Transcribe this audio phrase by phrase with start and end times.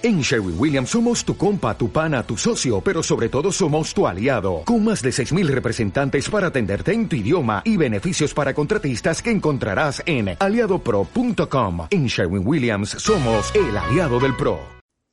[0.00, 4.06] En Sherwin Williams somos tu compa, tu pana, tu socio, pero sobre todo somos tu
[4.06, 9.20] aliado, con más de 6.000 representantes para atenderte en tu idioma y beneficios para contratistas
[9.20, 11.88] que encontrarás en aliadopro.com.
[11.90, 14.60] En Sherwin Williams somos el aliado del PRO.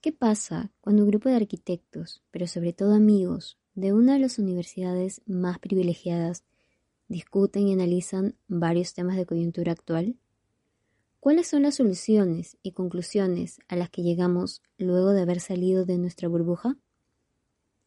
[0.02, 4.38] ¿Qué pasa cuando un grupo de arquitectos, pero sobre todo amigos, de una de las
[4.38, 6.44] universidades más privilegiadas,
[7.08, 10.16] discuten y analizan varios temas de coyuntura actual?
[11.26, 15.98] ¿Cuáles son las soluciones y conclusiones a las que llegamos luego de haber salido de
[15.98, 16.78] nuestra burbuja?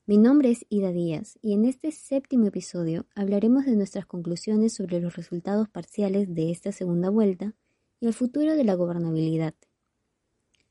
[0.07, 4.99] Mi nombre es Ida Díaz y en este séptimo episodio hablaremos de nuestras conclusiones sobre
[4.99, 7.55] los resultados parciales de esta segunda vuelta
[8.01, 9.55] y el futuro de la gobernabilidad.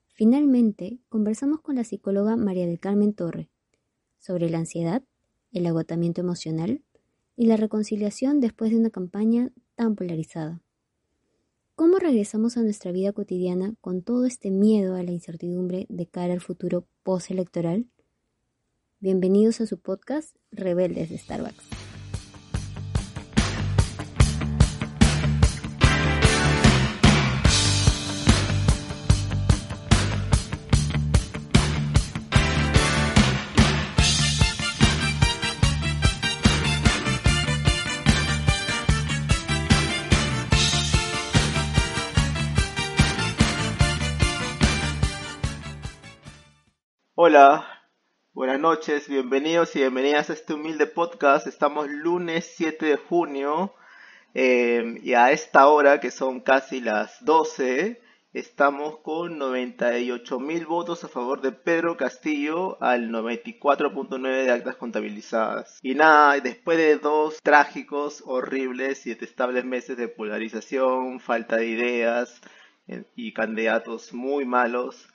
[0.10, 3.50] Finalmente, conversamos con la psicóloga María del Carmen Torre
[4.20, 5.04] sobre la ansiedad,
[5.54, 6.82] el agotamiento emocional
[7.38, 10.62] y la reconciliación después de una campaña tan polarizada.
[11.78, 16.34] ¿Cómo regresamos a nuestra vida cotidiana con todo este miedo a la incertidumbre de cara
[16.34, 17.86] al futuro postelectoral?
[19.00, 21.87] Bienvenidos a su podcast Rebeldes de Starbucks.
[47.30, 47.84] Hola,
[48.32, 51.46] buenas noches, bienvenidos y bienvenidas a este humilde podcast.
[51.46, 53.74] Estamos lunes 7 de junio
[54.34, 61.04] eh, y a esta hora, que son casi las 12, estamos con 98 mil votos
[61.04, 65.80] a favor de Pedro Castillo al 94.9 de actas contabilizadas.
[65.84, 72.40] Y nada, después de dos trágicos, horribles y detestables meses de polarización, falta de ideas
[72.88, 75.10] eh, y candidatos muy malos,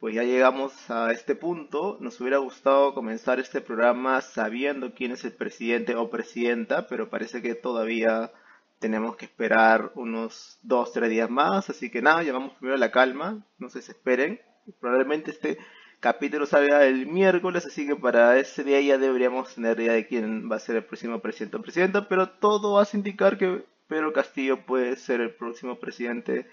[0.00, 1.98] pues ya llegamos a este punto.
[2.00, 7.42] Nos hubiera gustado comenzar este programa sabiendo quién es el presidente o presidenta, pero parece
[7.42, 8.32] que todavía
[8.78, 11.68] tenemos que esperar unos dos, tres días más.
[11.68, 14.40] Así que nada, llamamos primero a la calma, no se desesperen.
[14.80, 15.58] Probablemente este
[16.00, 20.50] capítulo salga el miércoles, así que para ese día ya deberíamos tener idea de quién
[20.50, 24.64] va a ser el próximo presidente o presidenta, pero todo hace indicar que Pedro Castillo
[24.64, 26.46] puede ser el próximo presidente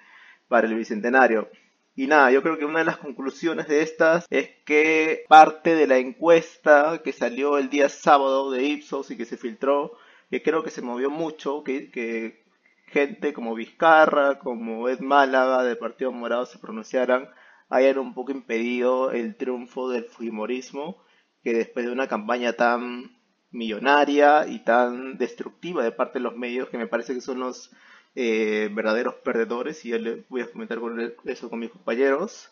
[0.50, 1.50] para el bicentenario.
[1.98, 5.88] Y nada, yo creo que una de las conclusiones de estas es que parte de
[5.88, 9.94] la encuesta que salió el día sábado de Ipsos y que se filtró,
[10.30, 12.44] que creo que se movió mucho, que,
[12.86, 17.30] gente como Vizcarra, como Ed Málaga del Partido Morado se pronunciaran,
[17.68, 21.04] hayan un poco impedido el triunfo del Fujimorismo,
[21.44, 23.18] que después de una campaña tan
[23.50, 27.72] millonaria y tan destructiva de parte de los medios, que me parece que son los
[28.20, 30.80] eh, verdaderos perdedores, y ya le voy a comentar
[31.26, 32.50] eso con mis compañeros,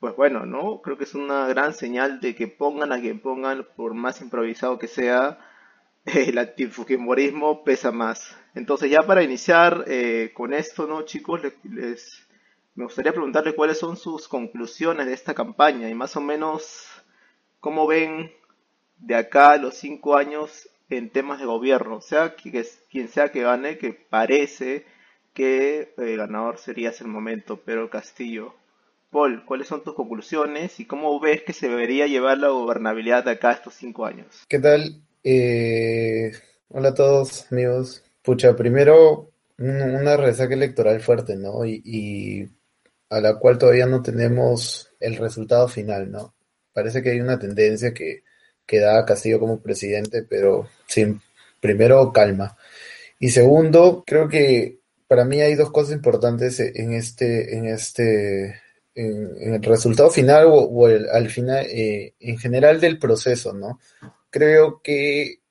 [0.00, 0.80] pues bueno, ¿no?
[0.80, 4.78] Creo que es una gran señal de que pongan a quien pongan, por más improvisado
[4.78, 5.38] que sea,
[6.06, 8.38] el antifujimorismo pesa más.
[8.54, 11.42] Entonces ya para iniciar eh, con esto, ¿no, chicos?
[11.62, 12.26] Les,
[12.74, 16.88] me gustaría preguntarles cuáles son sus conclusiones de esta campaña y más o menos
[17.60, 18.32] cómo ven
[18.96, 23.42] de acá a los cinco años en temas de gobierno, sea que, quien sea que
[23.42, 24.86] gane, que parece
[25.34, 28.54] que el ganador sería ese momento Pedro Castillo.
[29.10, 33.32] Paul, ¿cuáles son tus conclusiones y cómo ves que se debería llevar la gobernabilidad de
[33.32, 34.44] acá estos cinco años?
[34.48, 35.02] ¿Qué tal?
[35.22, 36.32] Eh,
[36.68, 38.02] hola a todos, amigos.
[38.22, 41.64] Pucha, primero una resaca electoral fuerte, ¿no?
[41.64, 42.48] Y,
[43.10, 46.34] a la cual todavía no tenemos el resultado final, ¿no?
[46.72, 48.24] Parece que hay una tendencia que,
[48.64, 51.20] que da a Castillo como presidente, pero sin,
[51.60, 52.56] primero calma.
[53.18, 54.78] Y segundo, creo que
[55.12, 58.62] para mí hay dos cosas importantes en este, en este,
[58.94, 63.78] en, el resultado final o, al final, eh, en general del proceso, ¿no?
[64.30, 65.42] Creo que,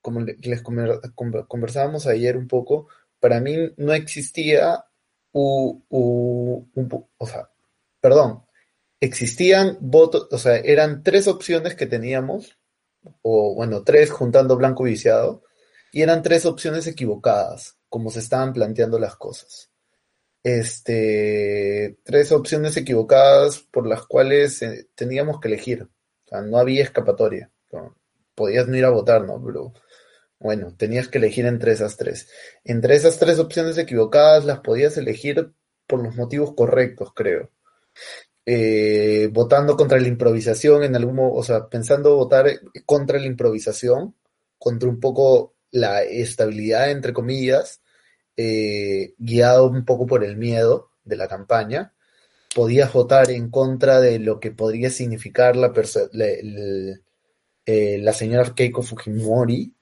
[0.00, 2.88] como les conversábamos ayer un poco,
[3.20, 4.86] para mí no existía
[5.32, 7.50] un, o sea,
[8.00, 8.46] perdón,
[9.00, 12.56] existían votos, o sea, eran tres opciones que teníamos,
[13.20, 15.42] o bueno, tres juntando blanco y viciado,
[15.92, 19.70] y eran tres opciones equivocadas como se estaban planteando las cosas.
[20.42, 25.84] Este, tres opciones equivocadas por las cuales eh, teníamos que elegir.
[25.84, 27.52] O sea, no había escapatoria.
[28.34, 29.40] podías no ir a votar, ¿no?
[29.46, 29.74] Pero
[30.40, 32.28] bueno, tenías que elegir entre esas tres.
[32.64, 35.52] Entre esas tres opciones equivocadas las podías elegir
[35.86, 37.52] por los motivos correctos, creo.
[38.44, 42.50] Eh, votando contra la improvisación en algún o sea, pensando votar
[42.86, 44.16] contra la improvisación,
[44.58, 47.83] contra un poco la estabilidad, entre comillas,
[48.36, 51.94] eh, guiado un poco por el miedo de la campaña,
[52.54, 55.72] podías votar en contra de lo que podría significar la,
[57.66, 59.74] eh, la señora Keiko Fujimori,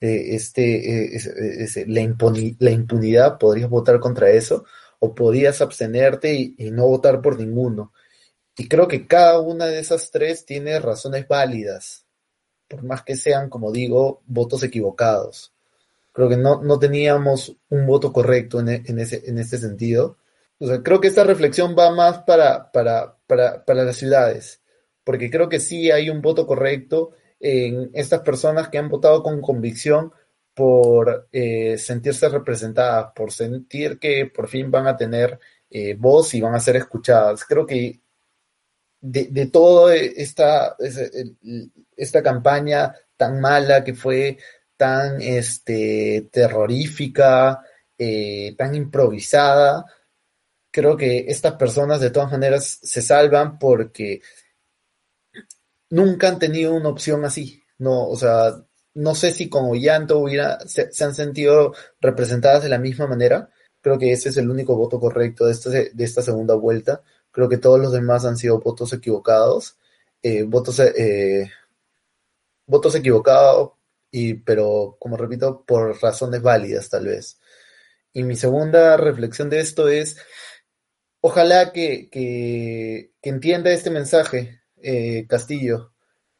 [0.00, 4.64] eh, este, eh, la, impunidad, podrías votar contra eso,
[5.00, 7.92] o podías abstenerte y, no votar por ninguno.
[8.56, 12.06] Y creo que cada una de esas tres tiene razones válidas,
[12.68, 15.54] por más que sean, como digo, votos equivocados.
[16.18, 20.18] Creo que no, no teníamos un voto correcto en, en, ese, en este sentido.
[20.58, 24.60] O creo que esta reflexión va más para, para, para, para las ciudades,
[25.04, 29.40] porque creo que sí hay un voto correcto en estas personas que han votado con
[29.40, 30.12] convicción
[30.54, 35.38] por eh, sentirse representadas, por sentir que por fin van a tener
[35.70, 37.44] eh, voz y van a ser escuchadas.
[37.44, 38.00] Creo que
[39.00, 40.76] de, de toda esta,
[41.96, 44.38] esta campaña tan mala que fue,
[44.78, 47.60] tan este, terrorífica,
[47.98, 49.84] eh, tan improvisada,
[50.70, 54.22] creo que estas personas de todas maneras se salvan porque
[55.90, 57.62] nunca han tenido una opción así.
[57.78, 58.64] No, o sea,
[58.94, 63.50] no sé si con Ollanto hubiera, se, han sentido representadas de la misma manera.
[63.80, 67.02] Creo que ese es el único voto correcto de, este, de esta segunda vuelta.
[67.30, 69.76] Creo que todos los demás han sido votos equivocados.
[70.22, 71.50] Eh, votos, eh,
[72.66, 73.72] votos equivocados,
[74.10, 77.38] y, pero como repito, por razones válidas tal vez.
[78.12, 80.16] Y mi segunda reflexión de esto es,
[81.20, 85.92] ojalá que, que, entienda este mensaje eh, Castillo,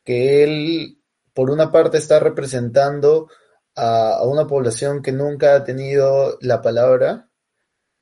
[0.04, 1.02] que él,
[1.34, 3.28] por una parte, está representando
[3.76, 7.30] a, una población que nunca ha tenido la palabra,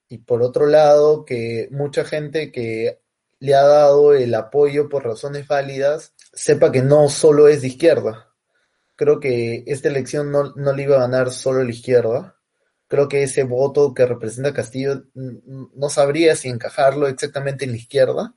[0.08, 3.00] y por otro lado, que mucha gente que
[3.40, 8.35] le ha dado el apoyo por razones válidas, sepa que no solo es de izquierda.
[8.96, 12.36] Creo que esta elección no, no le iba a ganar solo la izquierda.
[12.88, 18.34] Creo que ese voto que representa Castillo no sabría si encajarlo exactamente en la izquierda,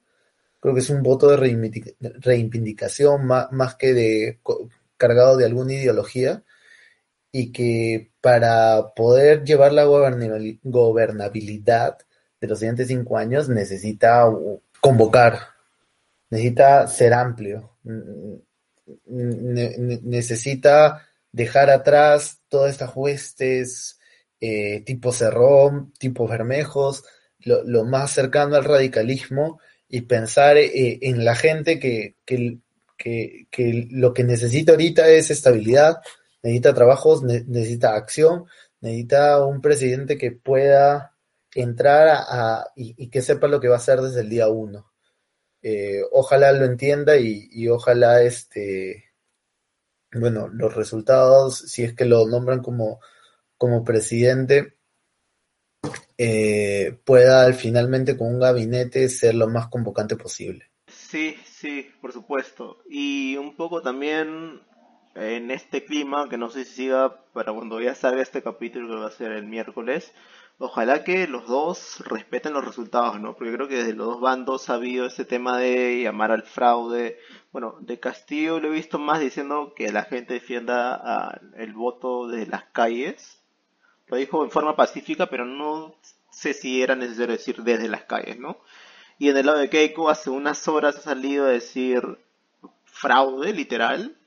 [0.59, 1.37] creo que es un voto de
[2.19, 4.39] reivindicación más, que de
[4.97, 6.43] cargado de alguna ideología
[7.31, 11.97] y que para poder llevar la gobernabilidad
[12.41, 14.25] de los siguientes cinco años necesita
[14.81, 15.39] convocar,
[16.29, 17.77] necesita ser amplio,
[19.05, 23.99] necesita dejar atrás todas estas huestes
[24.39, 27.03] eh, tipo Cerrón, tipo Bermejos,
[27.39, 29.59] lo más cercano al radicalismo
[29.89, 32.59] y pensar eh, en la gente que, que,
[32.97, 35.97] que, lo que necesita ahorita es estabilidad,
[36.43, 38.45] necesita trabajos, necesita acción,
[38.81, 41.15] necesita un presidente que pueda
[41.55, 44.88] entrar a, y, que sepa lo que va a hacer desde el día uno.
[45.61, 49.05] Eh, ojalá lo entienda y, ojalá este
[50.11, 52.99] bueno los resultados si es que lo nombran como
[53.57, 54.77] como presidente
[56.17, 60.71] eh, pueda finalmente con un gabinete ser lo más convocante posible.
[60.87, 62.83] Sí, sí, por supuesto.
[62.89, 64.61] Y un poco también
[65.15, 69.01] en este clima, que no sé si siga para cuando ya salga este capítulo que
[69.01, 70.11] va a ser el miércoles,
[70.59, 73.35] ojalá que los dos respeten los resultados, ¿no?
[73.35, 77.17] Porque creo que desde los dos bandos ha habido ese tema de llamar al fraude.
[77.51, 82.45] Bueno, de Castillo lo he visto más diciendo que la gente defienda el voto de
[82.45, 83.39] las calles
[84.09, 85.95] lo dijo en forma pacífica, pero no
[86.31, 88.57] sé si era necesario decir desde las calles, ¿no?
[89.17, 92.01] Y en el lado de Keiko hace unas horas ha salido a decir
[92.85, 94.17] fraude, literal,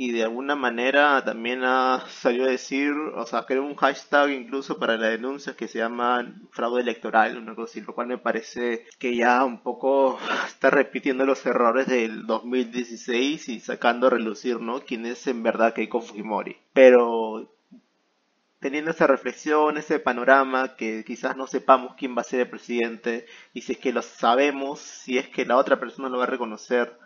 [0.00, 4.78] y de alguna manera también ha salido a decir, o sea, creó un hashtag incluso
[4.78, 8.86] para la denuncia que se llama fraude electoral, una cosa así, lo cual me parece
[9.00, 14.78] que ya un poco está repitiendo los errores del 2016 y sacando a relucir, ¿no?
[14.82, 16.56] Quién es en verdad Keiko Fujimori.
[16.72, 17.50] Pero
[18.60, 23.26] teniendo esa reflexión, ese panorama, que quizás no sepamos quién va a ser el presidente,
[23.52, 26.28] y si es que lo sabemos, si es que la otra persona lo va a
[26.28, 26.96] reconocer,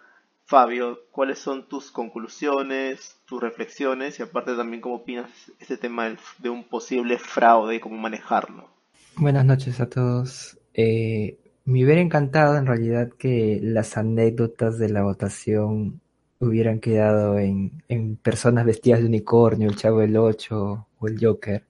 [0.45, 6.51] Fabio, ¿cuáles son tus conclusiones, tus reflexiones y aparte también cómo opinas este tema de
[6.51, 8.69] un posible fraude y cómo manejarlo?
[9.17, 10.59] Buenas noches a todos.
[10.75, 16.01] Eh, me hubiera encantado en realidad que las anécdotas de la votación
[16.41, 21.65] hubieran quedado en, en personas vestidas de unicornio, el Chavo del Ocho o el Joker,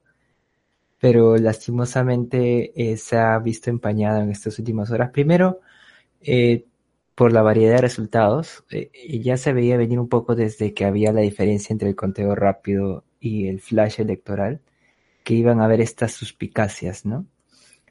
[0.98, 5.10] pero lastimosamente eh, se ha visto empañado en estas últimas horas.
[5.10, 5.60] Primero,
[6.20, 6.64] eh,
[7.14, 8.90] por la variedad de resultados, eh,
[9.20, 13.04] ya se veía venir un poco desde que había la diferencia entre el conteo rápido
[13.20, 14.60] y el flash electoral,
[15.24, 17.26] que iban a haber estas suspicacias, ¿no?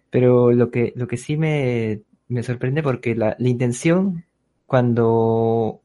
[0.09, 4.25] Pero lo que, lo que sí me, me sorprende porque la, la intención
[4.65, 5.81] cuando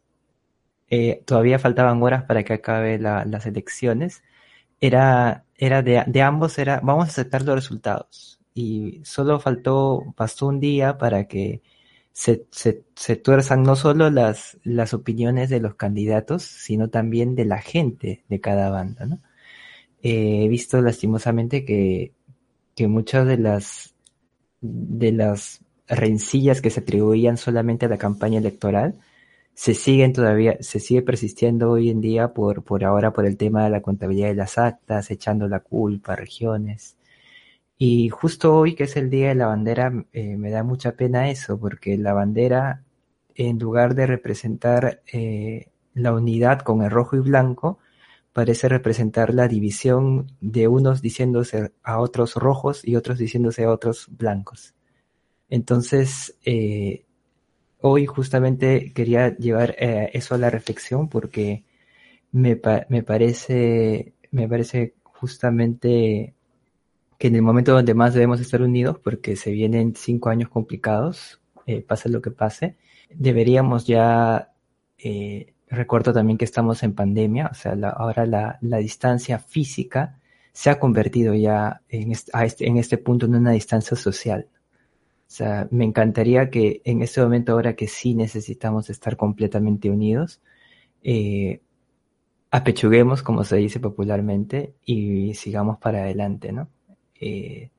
[0.90, 4.22] eh, todavía faltaban horas para que acabe las elecciones,
[4.80, 8.40] era, era de, de, ambos, era vamos a aceptar los resultados.
[8.54, 11.62] Y solo faltó, pasó un día para que
[12.16, 12.46] se,
[12.94, 18.24] se, tuerzan no solo las, las opiniones de los candidatos, sino también de la gente
[18.30, 19.20] de cada banda, ¿no?
[20.02, 22.14] Eh, he visto lastimosamente que,
[22.74, 23.94] que muchas de las,
[24.62, 28.98] de las rencillas que se atribuían solamente a la campaña electoral
[29.54, 33.64] se siguen todavía, se sigue persistiendo hoy en día por, por ahora por el tema
[33.64, 36.95] de la contabilidad de las actas, echando la culpa a regiones.
[37.78, 41.30] Y justo hoy, que es el Día de la Bandera, eh, me da mucha pena
[41.30, 42.84] eso, porque la bandera,
[43.34, 47.78] en lugar de representar eh, la unidad con el rojo y blanco,
[48.32, 54.08] parece representar la división de unos diciéndose a otros rojos y otros diciéndose a otros
[54.10, 54.74] blancos.
[55.50, 57.04] Entonces, eh,
[57.80, 61.64] hoy justamente quería llevar eso a la reflexión porque
[62.32, 66.35] me, me parece, me parece justamente
[67.18, 71.40] que en el momento donde más debemos estar unidos, porque se vienen cinco años complicados,
[71.66, 72.76] eh, pase lo que pase,
[73.10, 74.52] deberíamos ya,
[74.98, 80.18] eh, recuerdo también que estamos en pandemia, o sea, ahora la, la, distancia física
[80.52, 84.48] se ha convertido ya en este, en este punto en una distancia social.
[85.28, 90.40] O sea, me encantaría que en este momento ahora que sí necesitamos estar completamente unidos,
[91.02, 91.60] eh,
[92.50, 96.68] apechuguemos, como se dice popularmente, y sigamos para adelante, ¿no?
[97.20, 97.70] Eh,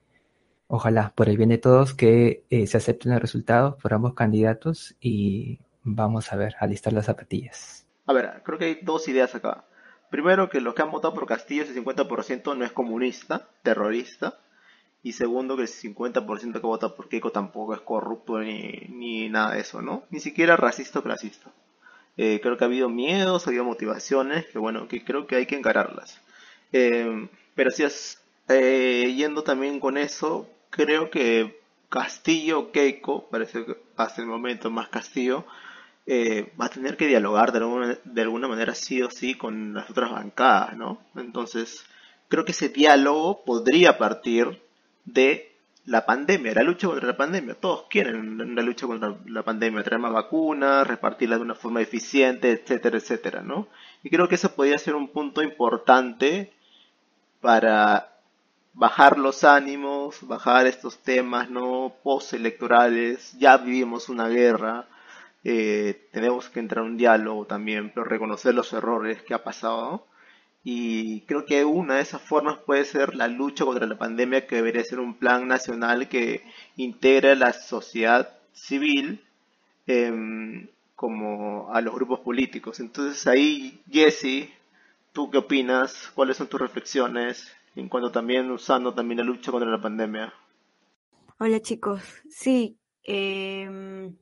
[0.67, 4.96] ojalá, por el bien de todos, que eh, se acepten los resultados por ambos candidatos
[5.00, 7.86] y vamos a ver, a listar las zapatillas.
[8.06, 9.65] A ver, creo que hay dos ideas acá.
[10.10, 14.39] Primero, que los que han votado por Castillo, ese 50% no es comunista, terrorista.
[15.03, 19.62] Y segundo, que el 50% que vota por Keiko tampoco es corrupto ni, nada de
[19.62, 20.03] eso, ¿no?
[20.10, 21.51] Ni siquiera racista o clasista.
[22.15, 25.46] Eh, creo que ha habido miedos, ha habido motivaciones, que bueno, que creo que hay
[25.46, 26.20] que encararlas.
[26.72, 34.21] pero si es eh, yendo también con eso, creo que Castillo Keiko, parece que hasta
[34.21, 35.45] el momento más Castillo,
[36.05, 39.73] eh, va a tener que dialogar de alguna, de alguna manera sí o sí con
[39.73, 41.01] las otras bancadas, ¿no?
[41.15, 41.85] Entonces,
[42.29, 44.61] creo que ese diálogo podría partir
[45.05, 45.51] de
[45.85, 47.55] la pandemia, la lucha contra la pandemia.
[47.55, 52.51] Todos quieren la lucha contra la pandemia, traer más vacunas, repartirla de una forma eficiente,
[52.51, 53.67] etcétera, etcétera, ¿no?
[54.03, 56.53] Y creo que eso podría ser un punto importante
[57.41, 58.16] para
[58.77, 64.88] bajar los ánimos, bajar estos temas no postelectorales, ya vivimos una guerra,
[65.43, 70.05] eh, tenemos que entrar en un diálogo también, pero reconocer los errores que ha pasado.
[70.63, 74.57] Y creo que una de esas formas puede ser la lucha contra la pandemia, que
[74.57, 76.43] debería ser un plan nacional que
[76.75, 79.24] integre a la sociedad civil
[79.88, 82.79] em, como a los grupos políticos.
[82.79, 84.50] Entonces ahí, Jesse,
[85.13, 86.12] ¿tú qué opinas?
[86.13, 87.56] ¿Cuáles son tus reflexiones?
[87.77, 90.34] En cuanto también usando también la lucha contra la pandemia.
[91.38, 94.17] Hola chicos, sí, em,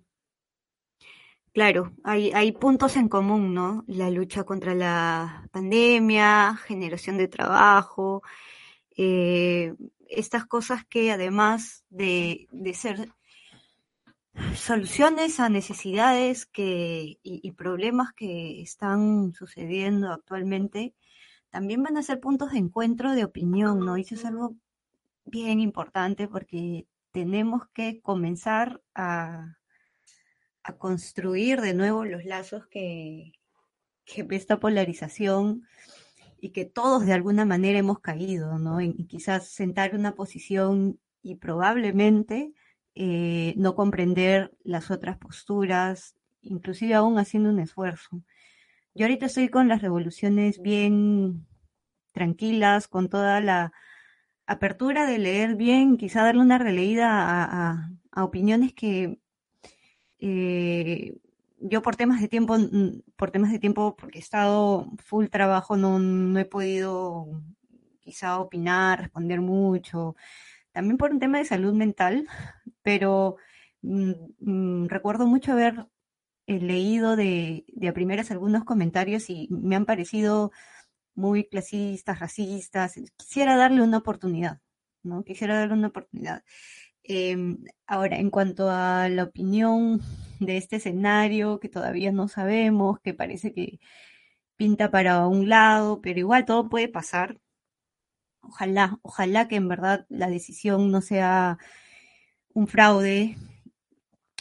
[1.54, 3.86] claro, hay, hay puntos en común, ¿no?
[3.88, 8.22] La lucha contra la pandemia, generación de trabajo,
[8.98, 9.74] eh,
[10.10, 13.10] estas cosas que además de, de, ser
[14.54, 20.94] soluciones a necesidades que, y, y problemas que están sucediendo actualmente,
[21.56, 23.98] también van a ser puntos de encuentro de opinión, ¿no?
[23.98, 24.58] Y eso es algo
[25.24, 29.56] bien importante porque tenemos que comenzar a,
[30.78, 33.32] construir de nuevo los lazos que,
[34.04, 35.66] que esta polarización
[36.42, 38.82] y que todos de alguna manera hemos caído, ¿no?
[38.82, 42.52] Y quizás sentar una posición y probablemente
[42.96, 48.24] eh, no comprender las otras posturas, inclusive aún haciendo un esfuerzo.
[48.96, 51.46] Yo ahorita estoy con las revoluciones bien
[52.14, 53.74] tranquilas, con toda la
[54.48, 59.20] apertura de leer bien, quizá darle una releída a, opiniones que
[60.20, 61.18] eh,
[61.60, 62.56] yo por temas de tiempo,
[63.18, 67.28] por temas de tiempo, porque he estado full trabajo, no, no he podido
[68.00, 70.16] quizá opinar, responder mucho,
[70.72, 72.28] también por un tema de salud mental,
[72.82, 73.36] pero
[73.82, 75.86] mm, mm, recuerdo mucho haber
[76.48, 80.52] he leído de, de a primeras algunos comentarios y me han parecido
[81.16, 82.96] muy clasistas, racistas.
[83.18, 84.62] Quisiera darle una oportunidad,
[85.04, 85.24] ¿no?
[85.24, 86.44] Quisiera darle una oportunidad.
[87.04, 90.02] Em, ahora, en cuanto a la opinión
[90.40, 93.80] de este escenario, que todavía no sabemos, que parece que
[94.58, 97.40] pinta para un lado, pero igual todo puede pasar.
[98.42, 101.58] Ojalá, ojalá que en verdad la decisión no sea
[102.54, 103.38] un fraude,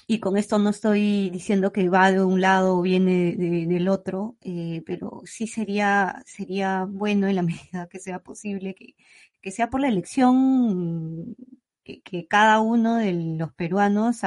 [0.07, 4.37] y con esto no estoy diciendo que va de un lado o viene del otro,
[4.43, 8.95] eh, pero sí sería, sería bueno en la medida que sea posible que,
[9.41, 11.37] que sea por la elección
[11.85, 14.21] que, cada uno de los peruanos,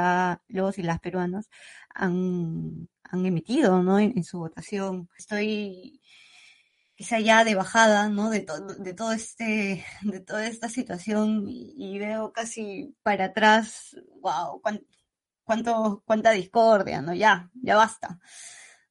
[0.48, 1.50] los y las peruanas,
[1.94, 4.00] han, emitido ¿no?
[4.00, 5.10] en, su votación.
[5.18, 6.02] Estoy
[6.96, 8.30] quizá ya de bajada, ¿no?
[8.30, 8.46] De,
[8.80, 14.86] de todo este, de toda esta situación y, veo casi para atrás, wow, cuánto,
[15.48, 17.14] cuánta discordia, ¿no?
[17.14, 18.20] Ya, ya basta.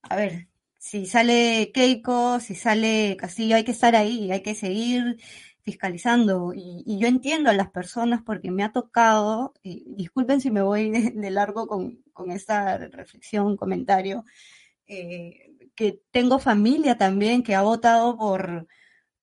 [0.02, 0.48] A ver,
[0.78, 5.18] si sale Keiko, si sale Castillo, hay que estar ahí, hay que seguir
[5.62, 6.52] fiscalizando.
[6.54, 10.90] Y, yo entiendo a las personas porque me ha tocado, y disculpen si me voy
[10.90, 14.24] de, largo con, esta reflexión, comentario,
[14.86, 18.68] eh, que tengo familia también que ha votado por,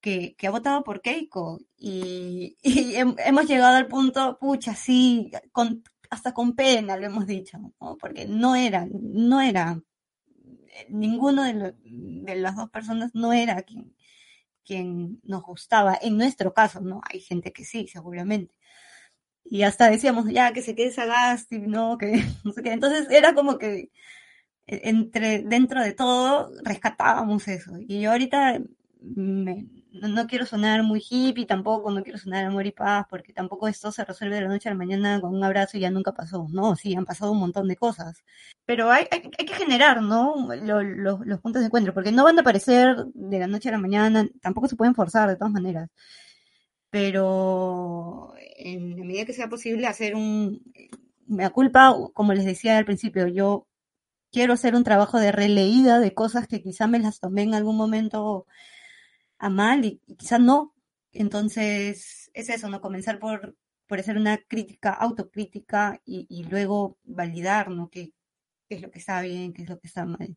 [0.02, 1.60] que, ha votado por Keiko.
[1.78, 7.60] Y, hemos llegado al punto, pucha, sí, con, hasta con pena lo hemos dicho,
[8.00, 9.82] porque no era, no era,
[10.90, 13.96] ninguno de, de las dos personas no era quien,
[14.66, 17.02] quien nos gustaba, en nuestro caso, ¿no?
[17.12, 18.56] Hay gente que sí, seguramente.
[19.46, 21.98] Y hasta decíamos, ya, que se quede Sagasti, ¿no?
[21.98, 22.12] Que
[22.46, 22.72] no sé qué.
[22.74, 23.92] Entonces era como que
[24.68, 27.74] e, entre, dentro de todo rescatábamos eso.
[27.80, 28.62] Y yo ahorita
[29.02, 33.68] me, no quiero sonar muy hippie tampoco, no quiero sonar amor y paz, porque tampoco
[33.68, 36.14] esto se resuelve de la noche a la mañana con un abrazo y ya nunca
[36.14, 36.48] pasó.
[36.52, 38.24] No, sí, han pasado un montón de cosas.
[38.66, 40.48] Pero hay, hay, que generar, ¿no?
[40.54, 44.28] los puntos de encuentro, porque no van a aparecer de la noche a la mañana,
[44.42, 45.90] tampoco se pueden forzar de todas maneras.
[46.90, 50.62] Pero en la medida que sea posible hacer un...
[51.28, 53.68] Me culpa, como les decía al principio, yo
[54.32, 57.78] quiero hacer un trabajo de releída de cosas que quizá me las tomé en algún
[57.78, 58.48] momento
[59.44, 60.74] a mal y, quizás no.
[61.12, 62.80] Entonces, es eso, ¿no?
[62.80, 63.56] Comenzar por,
[63.88, 67.90] por hacer una crítica, autocrítica y, luego validar, ¿no?
[67.90, 68.14] ¿Qué,
[68.70, 70.36] es lo que está bien, qué es lo que está mal.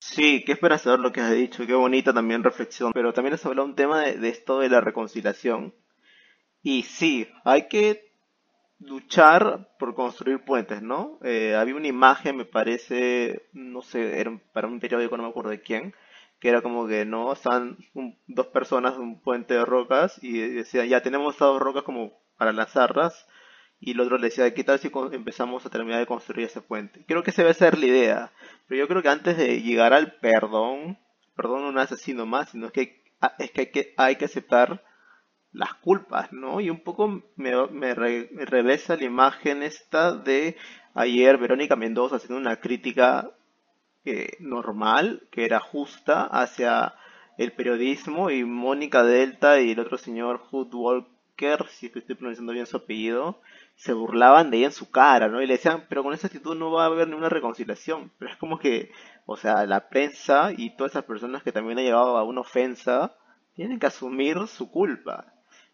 [0.00, 3.68] Sí, qué esperanzador lo que has dicho, qué bonita también reflexión, pero también has hablado
[3.68, 5.74] un tema de, esto de la reconciliación.
[6.62, 8.12] Y sí, hay que
[8.80, 11.18] luchar por construir puentes, ¿no?
[11.22, 15.50] Eh, había una imagen, me parece, no sé, era para un periódico, no me acuerdo
[15.50, 15.94] de quién,
[16.38, 17.78] que era como que no, están
[18.26, 23.26] dos personas un puente de rocas y decían, ya tenemos dos rocas como para lanzarlas
[23.78, 27.04] y el otro le decía, ¿qué tal si empezamos a terminar de construir ese puente?
[27.06, 28.32] Creo que esa debe ser la idea,
[28.66, 30.98] pero yo creo que antes de llegar al perdón,
[31.34, 34.82] perdón no un asesino más, sino que ah, es que hay que, hay que aceptar
[35.52, 36.60] las culpas, ¿no?
[36.60, 40.56] Y un poco me, me, me la imagen esta de
[40.94, 43.30] ayer Verónica Mendoza haciendo una crítica
[44.40, 46.94] normal, que era justa hacia
[47.38, 52.66] el periodismo y Mónica Delta y el otro señor Hood Walker, si estoy pronunciando bien
[52.66, 53.40] su apellido,
[53.74, 55.42] se burlaban de ella en su cara, ¿no?
[55.42, 58.10] Y le decían, pero con esa actitud no va a haber ninguna reconciliación.
[58.18, 58.90] Pero es como que,
[59.26, 63.16] o sea, la prensa y todas esas personas que también han llegado a una ofensa,
[63.54, 65.32] tienen que asumir su culpa.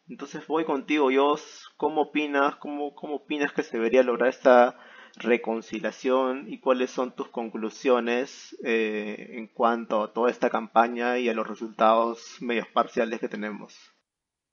[0.09, 1.37] Entonces voy contigo, yo
[1.77, 2.57] ¿cómo opinas?
[2.57, 4.77] ¿Cómo, cómo opinas que se debería lograr esta
[5.17, 11.35] reconciliación y cuáles son tus conclusiones eh, en cuanto a toda esta campaña y a
[11.35, 13.77] los resultados medios parciales que tenemos.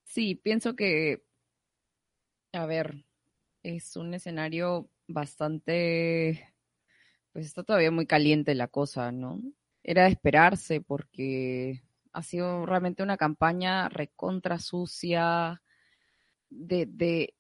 [0.04, 1.24] Sí, pienso que,
[2.52, 3.06] a ver,
[3.64, 6.54] es un escenario bastante,
[7.32, 9.42] pues está todavía muy caliente la cosa, ¿no?
[9.84, 15.62] Era de esperarse porque ha sido realmente una campaña recontra sucia
[16.50, 17.36] de, de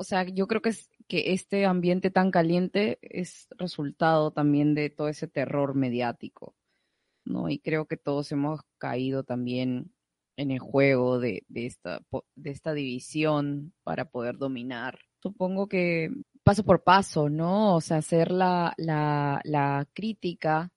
[0.00, 4.88] o sea, yo creo que es que este ambiente tan caliente es resultado también de
[4.88, 6.54] todo ese terror mediático,
[7.26, 7.50] ¿no?
[7.50, 9.92] Y creo que todos hemos caído también
[10.38, 12.00] en el juego de, esta,
[12.34, 15.00] de esta división para poder dominar.
[15.22, 16.10] Supongo que
[16.44, 17.76] paso por paso, ¿no?
[17.76, 20.72] O sea, hacer la, la, la crítica,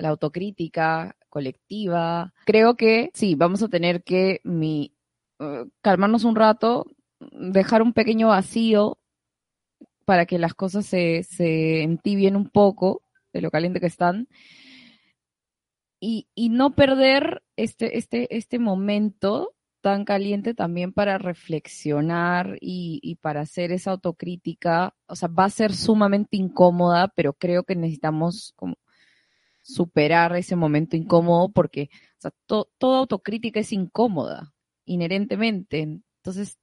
[0.00, 2.32] la autocrítica colectiva.
[2.46, 4.96] Creo que sí, vamos a tener que mi,
[5.38, 6.86] uh, calmarnos un rato,
[7.50, 8.98] dejar un pequeño vacío
[10.04, 13.02] para que las cosas se, se entibien un poco
[13.32, 14.28] de lo caliente que están.
[16.00, 23.16] Y, y no perder este, este, este momento tan caliente también para reflexionar y, y,
[23.16, 24.94] para hacer esa autocrítica.
[25.06, 28.76] O sea, va a ser sumamente incómoda, pero creo que necesitamos como
[29.62, 31.88] superar ese momento incómodo porque
[32.46, 34.52] toda autocrítica es incómoda,
[34.84, 35.80] inherentemente.
[35.80, 36.58] Entonces,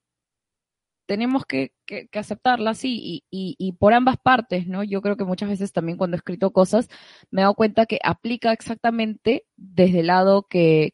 [1.09, 1.71] tenemos que,
[2.13, 4.83] aceptarla así y, por ambas partes, ¿no?
[4.83, 6.87] Yo creo que muchas veces también cuando he escrito cosas
[7.31, 10.93] me he dado cuenta que aplica exactamente desde el lado que,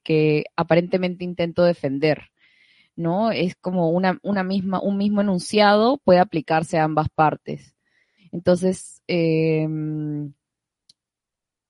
[0.56, 2.30] aparentemente intento defender,
[2.96, 3.30] ¿no?
[3.32, 7.76] Es como una, una misma, un mismo enunciado puede aplicarse a ambas partes.
[8.32, 10.32] Entonces, em,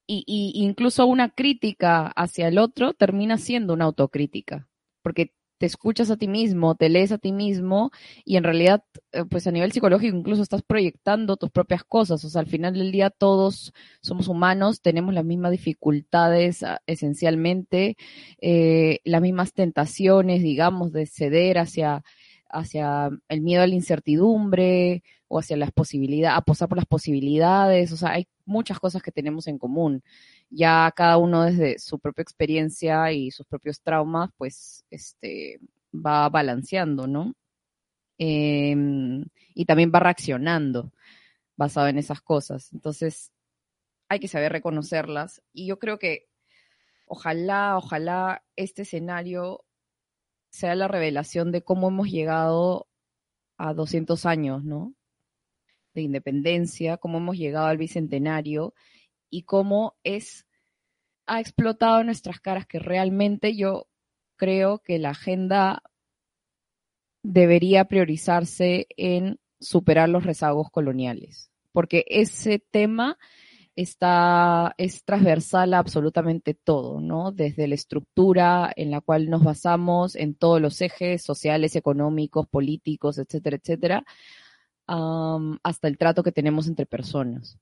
[0.06, 4.68] y, incluso una crítica hacia el otro termina siendo una autocrítica,
[5.02, 7.90] porque te escuchas a ti mismo, te lees a ti mismo
[8.24, 12.24] y en realidad, eh, pues a nivel psicológico incluso estás proyectando tus propias cosas.
[12.24, 17.96] O sea, al final del día todos somos humanos, tenemos las mismas dificultades ah, esencialmente,
[18.40, 22.04] eh, las mismas tentaciones, digamos, de ceder hacia,
[22.48, 27.92] hacia el miedo a la incertidumbre o hacia las posibilidades, apostar por las posibilidades.
[27.92, 30.02] O sea, hay muchas cosas que tenemos en común
[30.50, 35.60] ya cada uno desde su propia experiencia y sus propios traumas, pues, este,
[35.94, 37.34] va balanceando, ¿no?
[38.18, 40.92] Em, y también va reaccionando
[41.56, 42.72] basado en esas cosas.
[42.72, 43.32] Entonces,
[44.08, 45.42] hay que saber reconocerlas.
[45.52, 46.28] Y yo creo que
[47.06, 49.64] ojalá, ojalá este escenario
[50.50, 52.88] sea la revelación de cómo hemos llegado
[53.58, 54.94] a 200 años, ¿no?
[55.94, 58.74] De independencia, cómo hemos llegado al bicentenario
[59.36, 60.46] y cómo es,
[61.26, 63.86] ha explotado nuestras caras que realmente yo
[64.36, 65.82] creo que la agenda
[67.22, 73.18] debería priorizarse en superar los rezagos coloniales, porque ese tema
[73.74, 77.30] está, es transversal a absolutamente todo, ¿no?
[77.30, 83.18] Desde la estructura en la cual nos basamos en todos los ejes sociales, económicos, políticos,
[83.18, 84.04] etcétera, etcétera,
[84.86, 87.58] hasta el trato que tenemos entre personas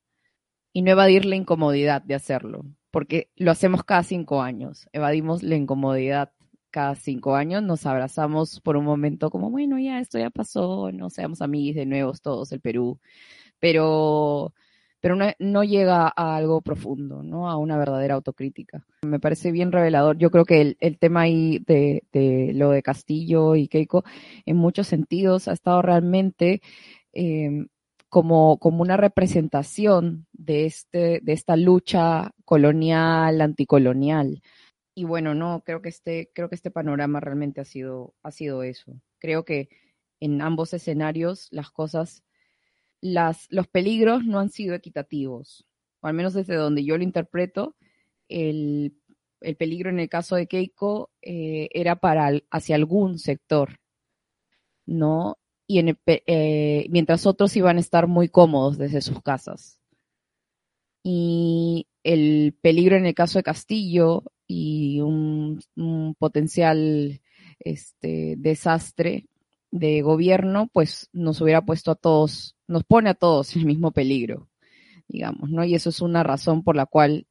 [0.75, 5.55] y no evadir la incomodidad de hacerlo, porque lo hacemos cada cinco años, evadimos la
[5.55, 6.33] incomodidad
[6.71, 11.09] cada cinco años, nos abrazamos por un momento como, bueno, ya esto ya pasó, no
[11.09, 12.99] seamos amigos de nuevo todos el Perú,
[13.61, 14.53] pero,
[15.01, 17.49] pero no, llega a algo profundo, ¿no?
[17.49, 18.85] A una verdadera autocrítica.
[19.03, 20.19] Me parece bien revelador.
[20.19, 24.03] Yo creo que el, tema ahí de, de, lo de Castillo y Keiko,
[24.45, 26.61] en muchos sentidos, ha estado realmente
[27.13, 27.67] eh,
[28.15, 34.41] como, como una representación de, este, de esta lucha colonial, anticolonial.
[34.95, 38.63] Y bueno, no, creo que este, creo que este panorama realmente ha sido, ha sido
[38.63, 39.01] eso.
[39.19, 39.69] Creo que
[40.21, 42.23] en ambos escenarios las cosas,
[43.01, 45.67] las, los peligros no han sido equitativos.
[45.99, 47.75] O al menos desde donde yo lo interpreto,
[48.29, 48.97] el,
[49.41, 53.81] el peligro en el caso de Keiko eh, era para hacia algún sector,
[54.87, 55.37] ¿no?
[55.75, 59.81] Y eh, mientras otros iban a estar muy cómodos desde sus casas.
[61.03, 65.61] Y el peligro en el caso de Castillo y un,
[66.19, 67.21] potencial
[67.59, 69.27] este, desastre
[69.71, 73.91] de gobierno, pues nos hubiera puesto a todos, nos pone a todos en el mismo
[73.91, 74.49] peligro,
[75.09, 75.65] digamos, ¿no?
[75.65, 77.27] Y eso es una razón por la cual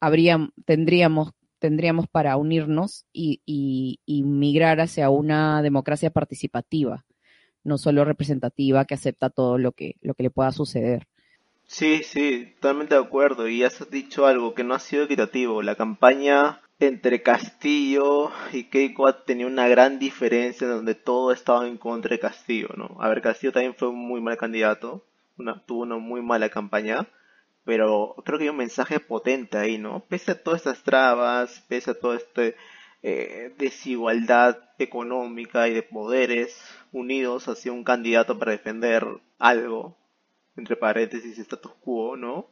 [0.00, 7.04] habría, tendríamos, tendríamos para unirnos y, y migrar hacia una democracia participativa
[7.64, 11.06] no solo representativa que acepta todo lo que, lo que le pueda suceder.
[11.66, 13.48] Sí, sí, totalmente de acuerdo.
[13.48, 15.62] Y has dicho algo que no ha sido equitativo.
[15.62, 21.76] La campaña entre Castillo y Keiko tenido una gran diferencia en donde todo estaba en
[21.76, 22.96] contra de Castillo, ¿no?
[23.00, 25.04] A ver, Castillo también fue un muy mal candidato,
[25.66, 27.06] tuvo una muy mala campaña,
[27.64, 30.04] pero creo que hay un mensaje potente ahí, ¿no?
[30.08, 32.56] Pese a todas estas trabas, pese a todo este
[33.02, 39.06] eh, desigualdad económica y de poderes unidos hacia un candidato para defender
[39.38, 39.96] algo,
[40.54, 42.48] entre paréntesis, status quo, ¿no?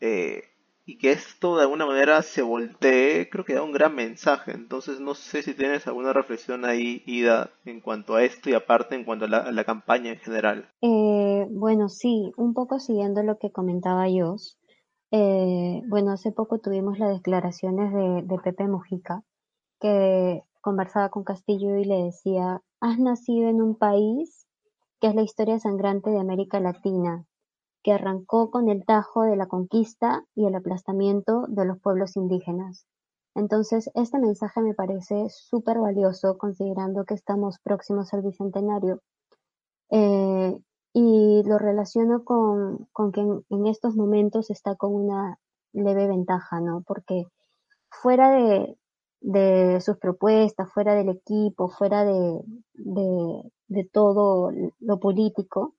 [0.00, 0.44] Eh,
[0.86, 4.52] y que esto de alguna manera se voltee, creo que da un gran mensaje.
[4.52, 8.94] Entonces no sé si tienes alguna reflexión ahí, Ida, en cuanto a esto y aparte
[8.94, 10.70] en cuanto a la, campaña en general.
[10.80, 14.36] Eh, bueno, sí, un poco siguiendo lo que comentaba yo.
[15.10, 19.24] bueno, hace poco tuvimos las declaraciones de, de Pepe Mujica,
[19.80, 24.46] que conversaba con Castillo y le decía, has nacido en un país
[25.00, 27.24] que es la historia sangrante de América Latina,
[27.82, 32.86] que arrancó con el tajo de la conquista y el aplastamiento de los pueblos indígenas.
[33.34, 39.00] Entonces, este mensaje me parece súper valioso considerando que estamos próximos al Bicentenario.
[39.90, 40.58] Eh,
[40.92, 45.38] y lo relaciono con, que en, en, estos momentos está con una
[45.72, 46.82] leve ventaja, ¿no?
[46.84, 47.26] Porque
[47.90, 48.76] fuera de,
[49.20, 52.40] de sus propuestas, fuera del equipo, fuera de,
[52.74, 54.50] de, todo
[54.80, 55.74] lo político,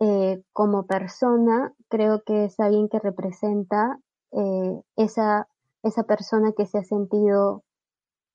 [0.00, 4.00] eh, como persona creo que es alguien que representa
[4.32, 5.48] eh, esa,
[5.82, 7.64] esa persona que se ha sentido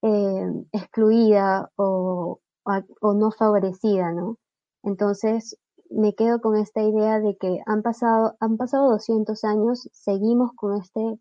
[0.02, 2.40] eh, excluida o,
[3.02, 4.38] o, no favorecida, ¿no?
[4.84, 5.58] Entonces
[5.90, 10.78] me quedo con esta idea de que han pasado, han pasado 200 años, seguimos con
[10.78, 11.20] este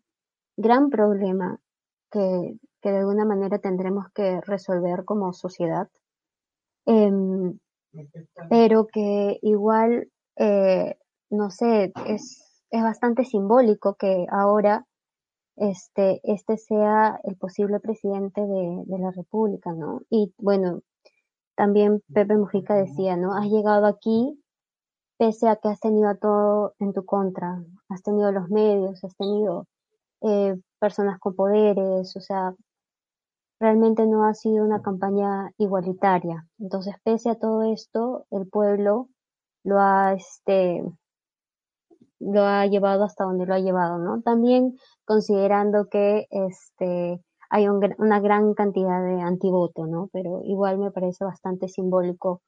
[0.57, 1.59] gran problema
[2.11, 5.89] que, de alguna manera tendremos que resolver como sociedad,
[6.85, 7.59] em,
[8.49, 10.95] pero que igual, eh,
[11.29, 14.85] no sé, es, es bastante simbólico que ahora
[15.57, 20.01] este, este sea el posible presidente de, de la República, ¿no?
[20.09, 20.81] Y bueno,
[21.55, 23.33] también Pepe Mujica decía, ¿no?
[23.33, 24.39] Has llegado aquí
[25.17, 29.15] pese a que has tenido a todo en tu contra, has tenido los medios, has
[29.17, 29.65] tenido
[30.21, 32.53] eh, personas con poderes, o sea,
[33.59, 36.47] realmente no ha sido una campaña igualitaria.
[36.59, 39.09] Entonces, pese a todo esto, el pueblo
[39.63, 40.83] lo ha, este,
[42.19, 44.21] lo ha llevado hasta donde lo ha llevado, ¿no?
[44.21, 50.09] También considerando que, este, hay una gran cantidad de antivoto, ¿no?
[50.11, 52.41] Pero igual me parece bastante simbólico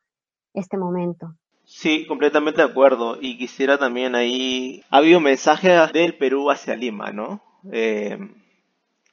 [0.53, 1.36] este momento.
[1.63, 3.17] Sí, completamente de acuerdo.
[3.21, 7.41] Y quisiera también ahí, ha habido mensajes del Perú hacia Lima, ¿no?
[7.72, 8.17] Eh,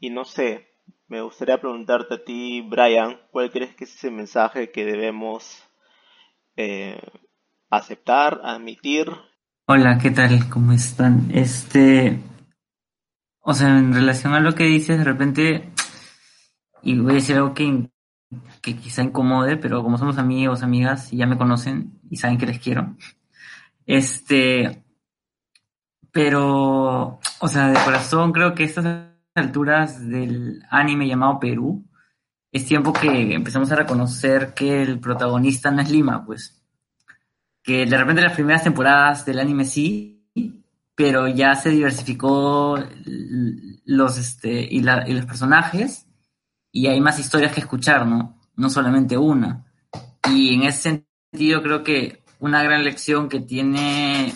[0.00, 0.66] y no sé,
[1.08, 5.62] me gustaría preguntarte a ti, Brian, ¿cuál crees que es ese mensaje que debemos
[6.56, 7.00] eh,
[7.70, 9.10] aceptar, admitir?
[9.66, 10.48] Hola, ¿qué tal?
[10.48, 11.30] ¿Cómo están?
[11.32, 12.20] Este,
[13.40, 15.70] o sea, en relación a lo que dices, de repente,
[16.82, 17.88] y voy a decir algo que,
[18.62, 22.46] que quizá incomode, pero como somos amigos, amigas, y ya me conocen y saben que
[22.46, 22.96] les quiero,
[23.86, 24.85] este,
[26.16, 28.86] pero, o sea, de corazón creo que estas
[29.34, 31.84] alturas del anime llamado Perú,
[32.50, 36.62] es tiempo que empezamos a reconocer que el protagonista no es Lima, pues.
[37.62, 40.26] Que de repente las primeras temporadas del anime sí,
[40.94, 42.82] pero ya se diversificó
[43.84, 46.06] los, este, y, y los personajes
[46.72, 48.40] y hay más historias que escuchar, ¿no?
[48.54, 49.66] No solamente una.
[50.30, 54.32] Y en ese sentido creo que una gran lección que tiene,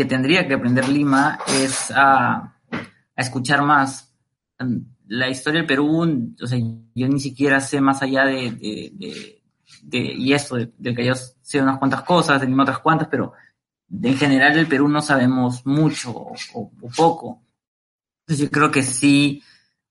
[0.00, 2.54] que tendría que aprender Lima es a
[3.14, 4.14] escuchar más.
[5.08, 9.42] La historia del Perú, o sea, yo ni siquiera sé más allá de, de,
[9.82, 13.34] de, y esto, de, que yo sé unas cuantas cosas, de otras cuantas, pero
[13.90, 17.42] en general del Perú no sabemos mucho o, poco.
[18.26, 19.42] Yo creo que sí,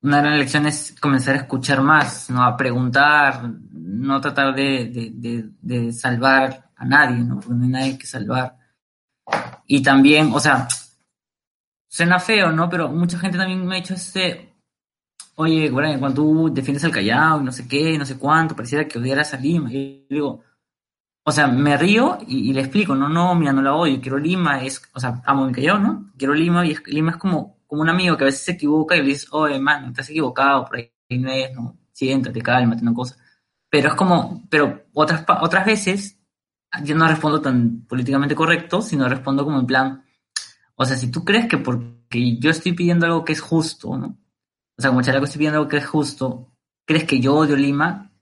[0.01, 2.41] una gran lección es comenzar a escuchar más, ¿no?
[2.41, 7.35] A preguntar, no tratar de, de, de salvar a nadie, ¿no?
[7.35, 8.58] Porque no hay nadie que salvar.
[9.71, 10.67] Y también, o sea,
[11.88, 12.67] suena feo, ¿no?
[12.67, 14.55] Pero mucha gente también me ha dicho este,
[15.36, 18.88] oye, bueno, cuando tú defiendes al Callao y no sé qué, no sé cuánto, pareciera
[18.88, 19.71] que odiaras a Lima.
[19.71, 20.41] Y digo,
[21.23, 24.63] o sea, me río y, le explico, no, no, mira, no la odio, quiero Lima,
[24.63, 26.12] es, o sea, amo mi Callao, ¿no?
[26.17, 29.01] Quiero Lima y Lima es como, como un amigo que a veces se equivoca y
[29.01, 32.95] le dices, oye, man, te has equivocado, por ahí no es, no, siéntate, cálmate, una
[32.95, 33.17] cosa.
[33.69, 36.18] Pero es como, pero otras, otras veces
[36.84, 40.03] yo no respondo tan políticamente correcto, sino respondo como en plan,
[40.75, 44.17] o sea, si tú crees que porque yo estoy pidiendo algo que es justo, ¿no?
[44.77, 46.53] O sea, como Chalaco estoy pidiendo algo que es justo,
[46.86, 48.13] ¿crees que yo odio Lima?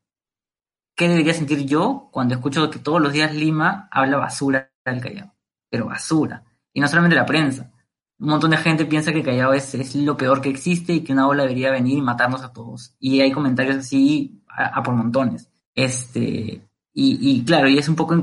[0.95, 5.35] ¿Qué debería sentir yo cuando escucho que todos los días Lima habla basura del Callao?
[5.69, 6.43] Pero basura.
[6.73, 7.71] Y no solamente la prensa.
[8.19, 11.13] Un montón de gente piensa que Callao es, es lo peor que existe y que
[11.13, 12.95] una ola debería venir y matarnos a todos.
[12.99, 15.51] Y hay comentarios así a, por montones.
[15.75, 16.67] Este,
[16.99, 18.15] y, y, claro, y es un poco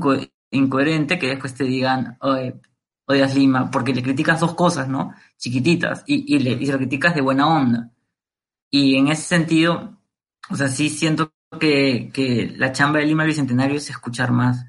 [0.51, 2.59] incoherente que después te digan, Oye,
[3.05, 5.13] odias Lima, porque le criticas dos cosas, ¿no?
[5.37, 7.91] Chiquititas, y, y, le, y lo criticas de buena onda.
[8.69, 9.97] Y en ese sentido,
[10.49, 14.65] o sea, sí siento que, que la chamba de Lima Bicentenario es escuchar más.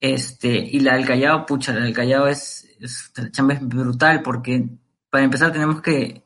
[0.00, 2.68] Este, y la del Callao, pucha, la del Callao es,
[3.16, 4.68] la chamba es brutal, porque
[5.10, 6.22] para empezar tenemos que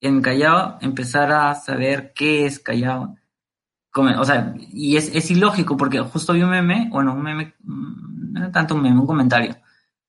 [0.00, 3.16] en Callao empezar a saber qué es Callao.
[3.94, 8.32] O sea, y es, es ilógico, porque justo vi un meme, bueno, un meme, mm,
[8.32, 9.56] no era tanto un meme, un comentario,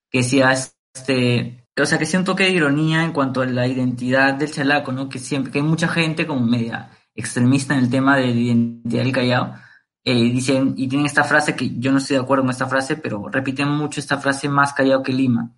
[0.09, 3.67] que decía, este, o sea, que sea un toque de ironía en cuanto a la
[3.67, 5.09] identidad del chalaco, ¿no?
[5.09, 9.03] Que siempre, que hay mucha gente como media extremista en el tema de la identidad
[9.03, 9.55] del Callao,
[10.05, 12.97] eh, dicen, y tienen esta frase que yo no estoy de acuerdo con esta frase,
[12.97, 15.51] pero repiten mucho esta frase más Callao que Lima.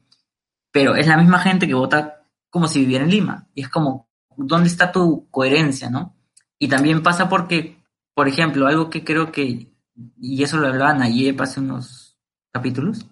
[0.72, 3.48] Pero es la misma gente que vota como si viviera en Lima.
[3.54, 6.16] Y es como, ¿dónde está tu coherencia, no?
[6.60, 7.84] Y también pasa porque,
[8.16, 9.76] por ejemplo, algo que creo que,
[10.18, 12.18] y eso lo hablaban ayer hace unos
[12.52, 13.06] capítulos,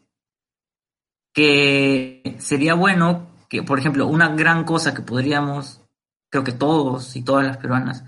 [1.34, 5.82] que sería bueno que, por ejemplo, una gran cosa que podríamos,
[6.32, 8.06] creo que todos y todas las peruanas,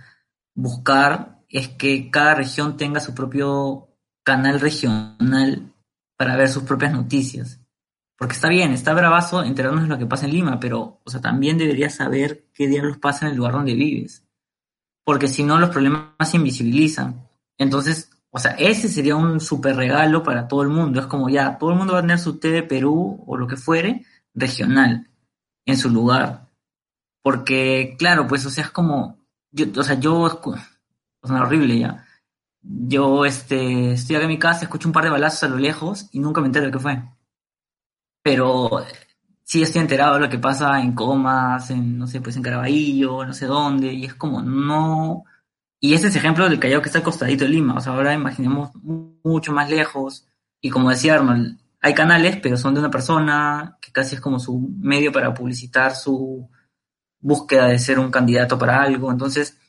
[0.55, 3.89] buscar es que cada región tenga su propio
[4.23, 5.73] canal regional
[6.17, 7.59] para ver sus propias noticias.
[8.17, 11.19] Porque está bien, está bravazo enterarnos de lo que pasa en Lima, pero, o sea,
[11.19, 14.24] también deberías saber qué diablos pasa en el lugar donde vives.
[15.05, 17.29] Porque si no, los problemas se invisibilizan.
[17.57, 20.99] Entonces, o sea, ese sería un super regalo para todo el mundo.
[20.99, 23.47] Es como ya, todo el mundo va a tener su té de Perú o lo
[23.47, 25.09] que fuere, regional,
[25.65, 26.49] en su lugar.
[27.23, 29.19] Porque, claro, pues, o sea, es como,
[29.51, 30.27] yo, o sea, yo,
[31.23, 32.05] es horrible ya.
[32.61, 36.09] Yo, este, estoy acá en mi casa, escucho un par de balazos a lo lejos
[36.11, 37.03] y nunca me entero de qué fue.
[38.21, 38.81] Pero
[39.45, 43.25] sí estoy enterado de lo que pasa en Comas, en, no sé, pues en Caraballo,
[43.25, 45.23] no sé dónde, y es como, no...
[45.79, 48.13] Y ese es ejemplo del Callao que está al costadito de Lima, o sea, ahora
[48.13, 48.71] imaginemos
[49.23, 50.27] mucho más lejos,
[50.59, 54.39] y como decía Arnold, hay canales, pero son de una persona que casi es como
[54.39, 56.49] su medio para publicitar su
[57.19, 59.59] búsqueda de ser un candidato para algo, entonces,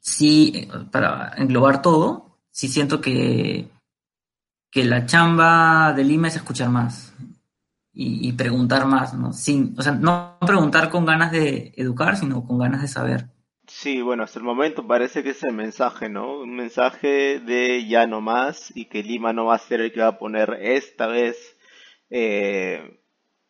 [0.00, 3.68] sí, para englobar todo, sí siento que,
[4.70, 7.14] que la chamba de Lima es escuchar más,
[7.96, 9.32] y, preguntar más, ¿no?
[9.32, 13.26] Sin, o sea, no preguntar con ganas de educar, sino con ganas de saber.
[13.68, 16.40] Sí, bueno, hasta el momento parece que es el mensaje, ¿no?
[16.40, 20.00] Un mensaje de ya no más y que Lima no va a ser el que
[20.00, 21.56] va a poner esta vez
[22.10, 23.00] eh,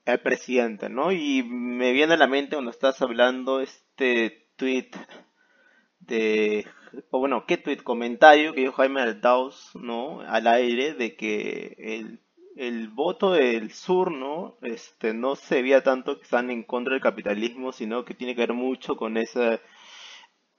[0.04, 1.10] el presidente, ¿no?
[1.10, 4.90] Y me viene a la mente cuando estás hablando este tweet
[6.00, 6.66] de,
[7.10, 7.78] o bueno, ¿qué tweet?
[7.78, 10.20] Comentario que dijo Jaime Altaus, ¿no?
[10.20, 12.20] Al aire de que el
[12.56, 14.56] el voto del sur, ¿no?
[14.62, 18.42] Este, no se veía tanto que están en contra del capitalismo, sino que tiene que
[18.42, 19.60] ver mucho con esa,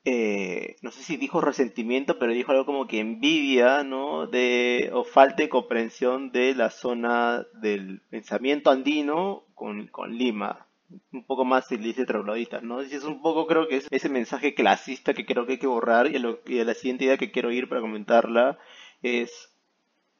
[0.07, 4.27] eh, no sé si dijo resentimiento, pero dijo algo como que envidia, ¿no?
[4.27, 10.67] De, o falta de comprensión de la zona del pensamiento andino con, con Lima.
[11.11, 12.83] Un poco más se troglodita, ¿no?
[12.83, 15.67] Y es un poco, creo que es ese mensaje clasista que creo que hay que
[15.67, 18.59] borrar y, y la siguiente idea que quiero ir para comentarla
[19.01, 19.54] es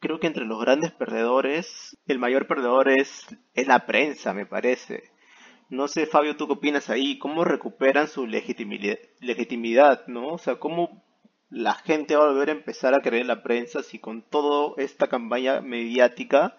[0.06, 5.12] creo que entre los grandes perdedores, el mayor perdedor es, es la prensa, me parece.
[5.70, 7.18] No sé, Fabio, ¿tú qué opinas ahí?
[7.18, 10.28] ¿Cómo recuperan su legitimidad, legitimidad no?
[10.28, 11.04] O sea, ¿cómo
[11.50, 14.76] la gente va a volver a empezar a creer en la prensa si con toda
[14.78, 16.56] esta campaña mediática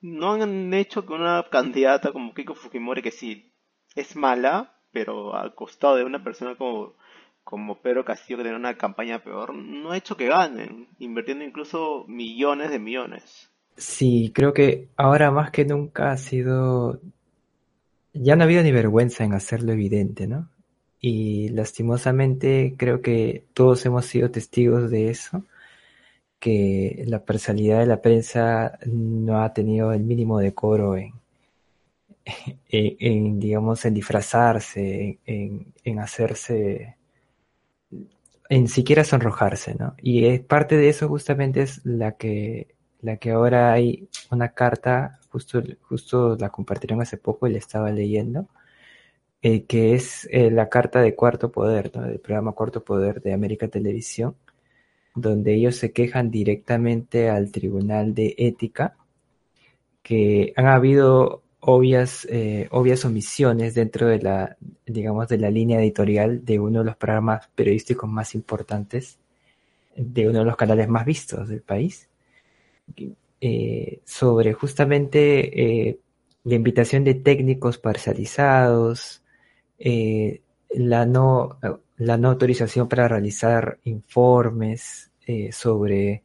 [0.00, 3.52] no han hecho que una candidata como Kiko Fujimori, que sí
[3.94, 6.94] es mala, pero al costado de una persona como
[7.44, 12.70] como Pedro Castillo que una campaña peor, no ha hecho que ganen, invirtiendo incluso millones
[12.70, 13.50] de millones.
[13.76, 17.00] Sí, creo que ahora más que nunca ha sido...
[18.14, 20.48] Ya no ha habido ni vergüenza en hacerlo evidente, ¿no?
[21.00, 25.44] Y lastimosamente creo que todos hemos sido testigos de eso,
[26.38, 31.12] que la personalidad de la prensa no ha tenido el mínimo decoro en,
[32.68, 36.96] en, digamos, en disfrazarse, en, en hacerse
[38.48, 39.94] en siquiera sonrojarse, ¿no?
[40.02, 45.20] Y es, parte de eso justamente es la que, la que ahora hay una carta,
[45.30, 48.48] justo, justo la compartieron hace poco y la estaba leyendo,
[49.42, 52.02] eh, que es eh, la carta de Cuarto Poder, ¿no?
[52.02, 54.36] Del programa Cuarto Poder de América Televisión,
[55.14, 58.96] donde ellos se quejan directamente al Tribunal de Ética,
[60.02, 66.44] que han habido obvias, eh, obvias omisiones dentro de la, digamos, de la línea editorial
[66.44, 69.18] de uno de los programas periodísticos más importantes,
[69.96, 72.08] de uno de los canales más vistos del país,
[73.40, 75.98] eh, sobre justamente eh,
[76.44, 79.22] la invitación de técnicos parcializados,
[80.70, 81.58] la, no,
[81.96, 85.10] la no autorización para realizar informes
[85.52, 86.22] sobre,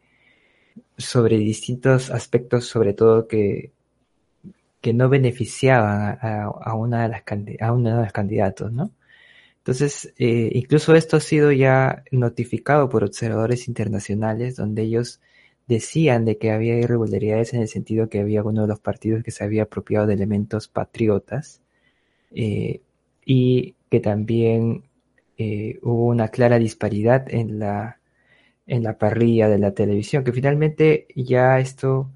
[0.98, 3.72] sobre distintos aspectos, sobre todo que
[4.82, 7.24] que no beneficiaban a, una de las
[7.62, 8.92] a uno de los candidatos, ¿no?
[9.60, 15.22] Entonces, eh, incluso esto ha sido ya notificado por observadores internacionales, donde ellos
[15.68, 19.32] decían de que había irregularidades en el sentido que había uno de los partidos que
[19.32, 21.62] se había apropiado de elementos patriotas
[22.32, 22.82] eh,
[23.26, 24.86] y que también
[25.38, 28.00] eh, hubo una clara disparidad en la,
[28.68, 32.12] en la parrilla de la televisión, que finalmente ya esto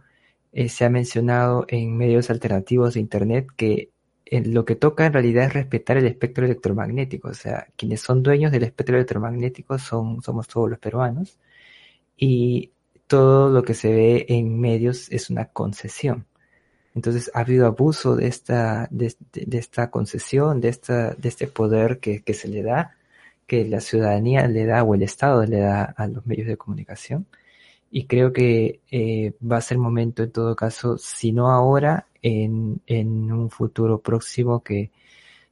[0.67, 3.89] se ha mencionado en medios alternativos de Internet que
[4.41, 7.29] lo que toca en realidad es respetar el espectro electromagnético.
[7.29, 11.39] O sea, quienes son dueños del espectro electromagnético son, somos todos los peruanos
[12.17, 12.71] y
[13.07, 16.25] todo lo que se ve en medios es una concesión.
[16.95, 19.15] Entonces ha habido abuso de esta, de,
[19.51, 22.95] esta concesión, de, esta, de este poder que, se le da,
[23.47, 27.27] que la ciudadanía le da o el Estado le da a los medios de comunicación
[27.95, 32.81] y creo que eh, va a ser momento en todo caso, si no ahora, en,
[32.87, 34.91] en un futuro próximo que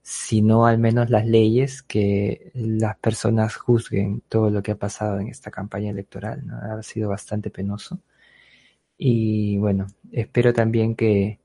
[0.02, 5.20] si no al menos las leyes, que las personas juzguen todo lo que ha pasado
[5.20, 6.46] en esta campaña electoral.
[6.48, 6.58] ¿no?
[6.58, 8.02] Ha sido bastante penoso.
[8.98, 11.40] Y bueno, espero también que,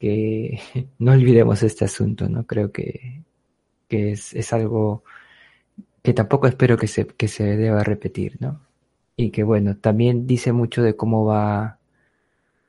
[0.00, 0.60] que
[0.98, 2.46] no olvidemos este asunto, ¿no?
[2.46, 3.22] Creo que,
[3.88, 5.04] que es, es algo
[6.02, 8.69] que tampoco espero que se, que se deba repetir, ¿no?
[9.20, 11.78] Y que bueno, también dice mucho de cómo va,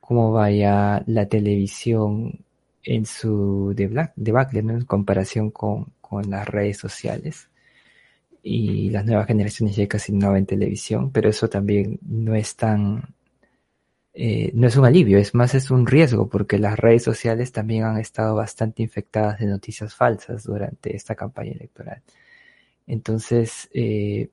[0.02, 2.44] cómo vaya la televisión
[2.84, 7.50] en su debacle, en comparación con, con las redes sociales.
[8.44, 13.16] Y las nuevas generaciones ya casi no ven televisión, pero eso también no es tan,
[14.14, 17.84] eh, no es un alivio, es más es un riesgo, porque las redes sociales también
[17.86, 22.02] han estado bastante infectadas de noticias falsas durante esta campaña electoral.
[22.88, 24.30] Entonces, eh,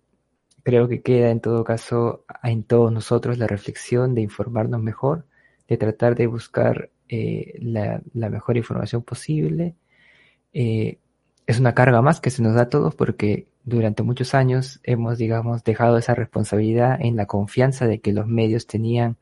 [0.68, 5.24] creo que queda en todo caso en todos nosotros la reflexión de informarnos mejor,
[5.66, 9.76] de tratar de buscar eh, la, mejor información posible.
[10.52, 15.16] es una carga más que se nos da a todos porque durante muchos años hemos,
[15.16, 19.16] digamos, dejado esa responsabilidad en la confianza de que los medios tenían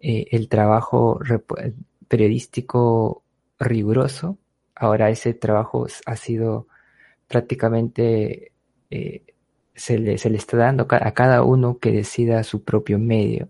[0.00, 1.20] eh, el trabajo
[2.08, 3.24] periodístico
[3.58, 4.38] riguroso.
[4.74, 6.66] Ahora ese trabajo ha sido
[7.28, 8.52] prácticamente,
[8.90, 9.31] eh,
[9.74, 13.48] se, le, se le está dando a cada uno que decida su propio medio,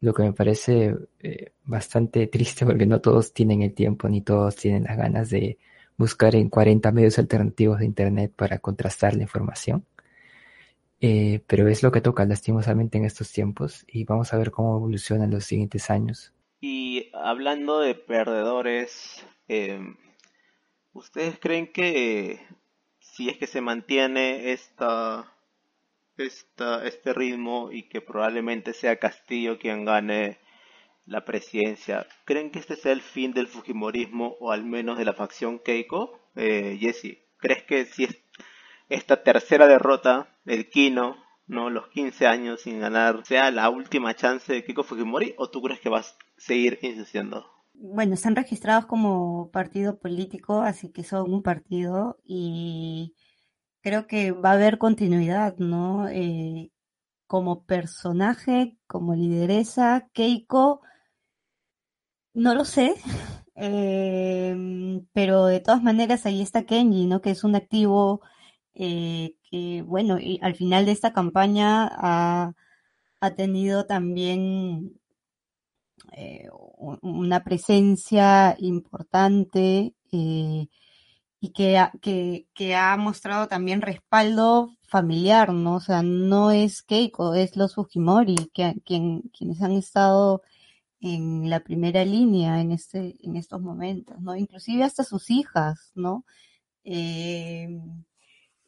[0.00, 4.56] lo que me parece eh, bastante triste porque no todos tienen el tiempo ni todos
[4.56, 5.58] tienen las ganas de
[5.96, 9.86] buscar en 40 medios alternativos de Internet para contrastar la información.
[11.00, 14.76] Eh, pero es lo que toca lastimosamente en estos tiempos y vamos a ver cómo
[14.76, 16.32] evoluciona en los siguientes años.
[16.60, 19.80] Y hablando de perdedores, eh,
[20.92, 22.40] ¿ustedes creen que
[23.22, 25.32] si es que se mantiene esta,
[26.16, 30.40] este ritmo y que probablemente sea Castillo quien gane
[31.06, 35.12] la presidencia, ¿creen que este sea el fin del Fujimorismo o al menos de la
[35.12, 36.18] facción Keiko?
[36.34, 38.18] Eh, Jesse, ¿crees que si es
[38.88, 41.16] esta tercera derrota del Kino,
[41.46, 41.70] ¿no?
[41.70, 45.78] Los 15 años sin ganar, sea la última chance de Kiko Fujimori o tú crees
[45.78, 47.48] que vas a seguir insistiendo?
[47.84, 53.16] Bueno, están registrados como partido político, así que son un partido y
[53.82, 56.08] creo que va a haber continuidad, ¿no?
[56.08, 56.72] Eh,
[57.26, 60.82] como personaje, como lideresa, Keiko,
[62.34, 62.94] no lo sé,
[63.56, 64.56] eh,
[65.12, 67.20] pero de todas maneras ahí está Kenji, ¿no?
[67.20, 68.22] Que es un activo
[68.74, 72.54] eh, que bueno, y al final de esta campaña ha,
[73.36, 75.00] tenido también
[76.12, 76.48] eh,
[77.00, 80.66] una presencia importante eh,
[81.40, 85.76] y que, ha mostrado también respaldo familiar, ¿no?
[85.76, 90.42] O sea, no es Keiko, es los Fujimori, que, quien, quienes han estado
[91.00, 94.36] en la primera línea en, este, en estos momentos, ¿no?
[94.36, 96.24] Inclusive hasta sus hijas, ¿no?
[96.84, 97.68] Eh,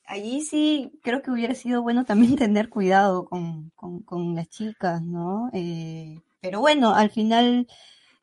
[0.07, 3.72] allí sí creo que hubiera sido bueno también tener cuidado con,
[4.35, 5.51] las chicas, ¿no?
[6.45, 7.66] Pero bueno, al final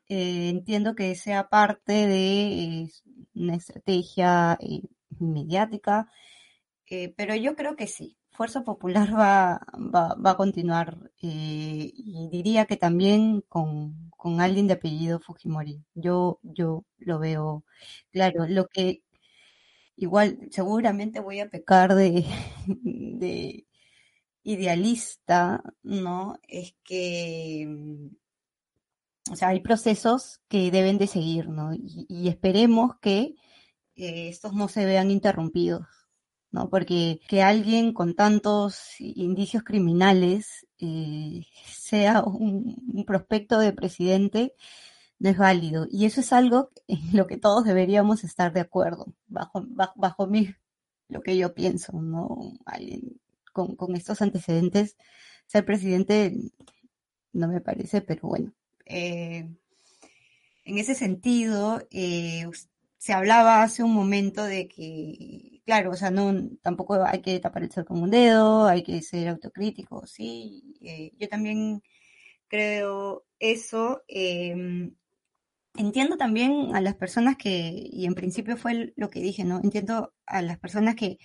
[0.09, 2.89] eh, entiendo que sea parte de eh,
[3.36, 4.59] una estrategia
[5.19, 6.07] mediática,
[7.17, 8.17] pero yo creo que sí.
[8.32, 14.74] Fuerza Popular va, va, va a continuar y diría que también con, con alguien de
[14.76, 15.84] apellido Fujimori.
[15.95, 17.65] Yo, yo lo veo
[18.11, 18.45] claro.
[18.47, 19.03] Lo que
[19.95, 22.26] igual seguramente voy a pecar de
[24.43, 26.39] idealista, ¿no?
[26.47, 27.67] Es que,
[29.31, 31.71] o sea, hay procesos que deben de seguir, ¿no?
[31.73, 33.35] Y, esperemos que
[33.95, 35.85] eh, estos no se vean interrumpidos,
[36.51, 36.69] ¿no?
[36.69, 44.55] Porque que alguien con tantos indicios criminales eh, sea un, prospecto de presidente,
[45.19, 45.87] no es válido.
[45.89, 49.63] Y eso es algo en lo que todos deberíamos estar de acuerdo, bajo,
[49.95, 50.53] bajo, mí,
[51.09, 52.53] lo que yo pienso, ¿no?
[53.52, 54.97] Con, con, estos antecedentes,
[55.47, 56.34] ser presidente
[57.34, 58.54] no me parece, pero bueno.
[58.86, 59.47] Eh,
[60.66, 62.45] en ese sentido, eh,
[62.97, 67.64] se hablaba hace un momento de que, claro, o sea, no, tampoco hay que tapar
[67.64, 70.76] el sol con un dedo, hay que ser autocrítico, sí.
[70.82, 71.82] Eh, yo también
[72.47, 74.04] creo eso.
[75.76, 79.62] Entiendo también a las personas que, y en principio fue lo que dije, ¿no?
[79.64, 81.18] Entiendo a las personas que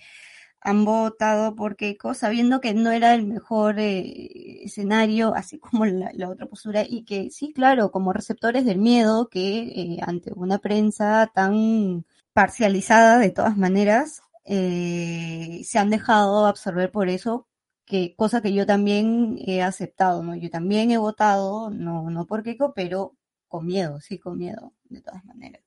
[0.67, 6.29] han votado por Keiko sabiendo que no era el mejor eh, escenario, así como la,
[6.29, 11.31] otra postura, y que sí, claro, como receptores del miedo, que eh, ante una prensa
[11.33, 17.47] tan parcializada de todas maneras, eh, se han dejado absorber por eso,
[17.85, 20.35] que cosa que yo también he aceptado, ¿no?
[20.35, 23.15] Yo también he votado, no, no por Keiko, pero
[23.47, 25.66] con miedo, sí, con miedo, de todas maneras.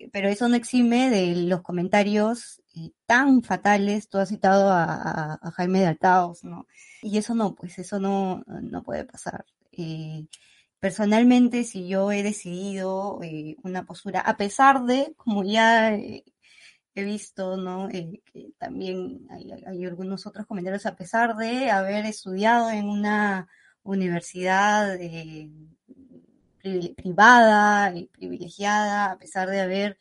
[0.00, 5.38] Eh, pero eso no exime de los comentarios eh, tan fatales, tú has citado a,
[5.56, 6.66] Jaime de Altaos, ¿no?
[7.02, 9.44] Y eso no, pues eso no, no puede pasar.
[9.72, 10.26] Eh,
[10.80, 13.20] personalmente, si yo he decidido
[13.62, 16.24] una postura, a pesar de, como ya he
[17.04, 17.88] visto, ¿no?
[17.88, 18.22] que
[18.58, 23.48] también hay, algunos otros comentarios, a pesar de haber estudiado en una
[23.82, 24.98] universidad
[26.60, 29.98] privada y privilegiada, a pesar de haber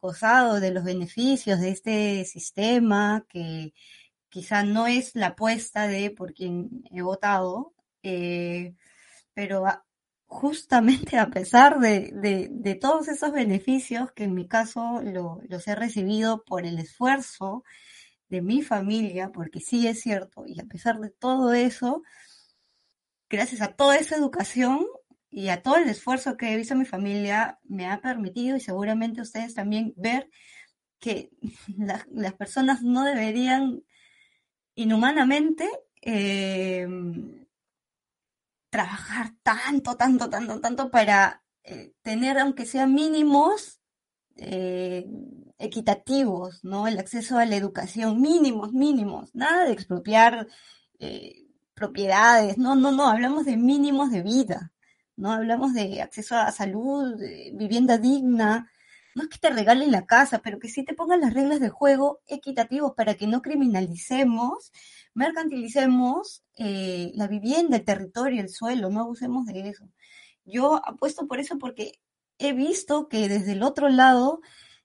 [0.00, 3.74] gozado de los beneficios de este sistema, que
[4.28, 8.74] quizá no es la apuesta de por quien he votado, eh,
[9.34, 9.64] pero
[10.26, 12.10] justamente a pesar de,
[12.50, 17.64] de, todos esos beneficios que en mi caso lo, los he recibido por el esfuerzo
[18.28, 22.02] de mi familia, porque sí es cierto, y a pesar de todo eso,
[23.30, 24.86] gracias a toda esa educación
[25.30, 28.60] y a todo el esfuerzo que he visto en mi familia, me ha permitido, y
[28.60, 30.30] seguramente ustedes también, ver
[30.98, 31.30] que
[31.78, 33.82] la, las personas no deberían
[34.74, 35.68] inhumanamente
[36.02, 36.86] eh,
[38.70, 43.80] trabajar tanto, tanto, tanto, tanto para eh, tener, aunque sean mínimos,
[44.36, 45.06] eh,
[45.58, 46.86] equitativos, ¿no?
[46.86, 50.46] El acceso a la educación, mínimos, mínimos, nada de expropiar
[50.98, 54.72] eh, propiedades, no, no, no, hablamos de mínimos de vida,
[55.16, 55.32] ¿no?
[55.32, 57.20] Hablamos de acceso a salud,
[57.54, 58.70] vivienda digna,
[59.16, 61.70] no es que te regalen la casa, pero que sí te pongan las reglas de
[61.70, 64.72] juego equitativos para que no criminalicemos,
[65.14, 69.88] mercantilicemos eh, la vivienda, el territorio, el suelo, no abusemos de eso.
[70.44, 71.92] Yo apuesto por eso porque
[72.38, 74.40] he visto que desde el otro lado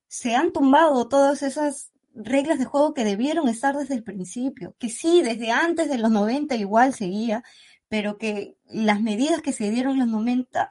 [0.08, 4.88] se han tumbado todas esas reglas de juego que debieron estar desde el principio, que
[4.88, 7.44] sí, desde antes de los 90 igual seguía,
[7.92, 10.70] pero que las medidas que se dieron en los 90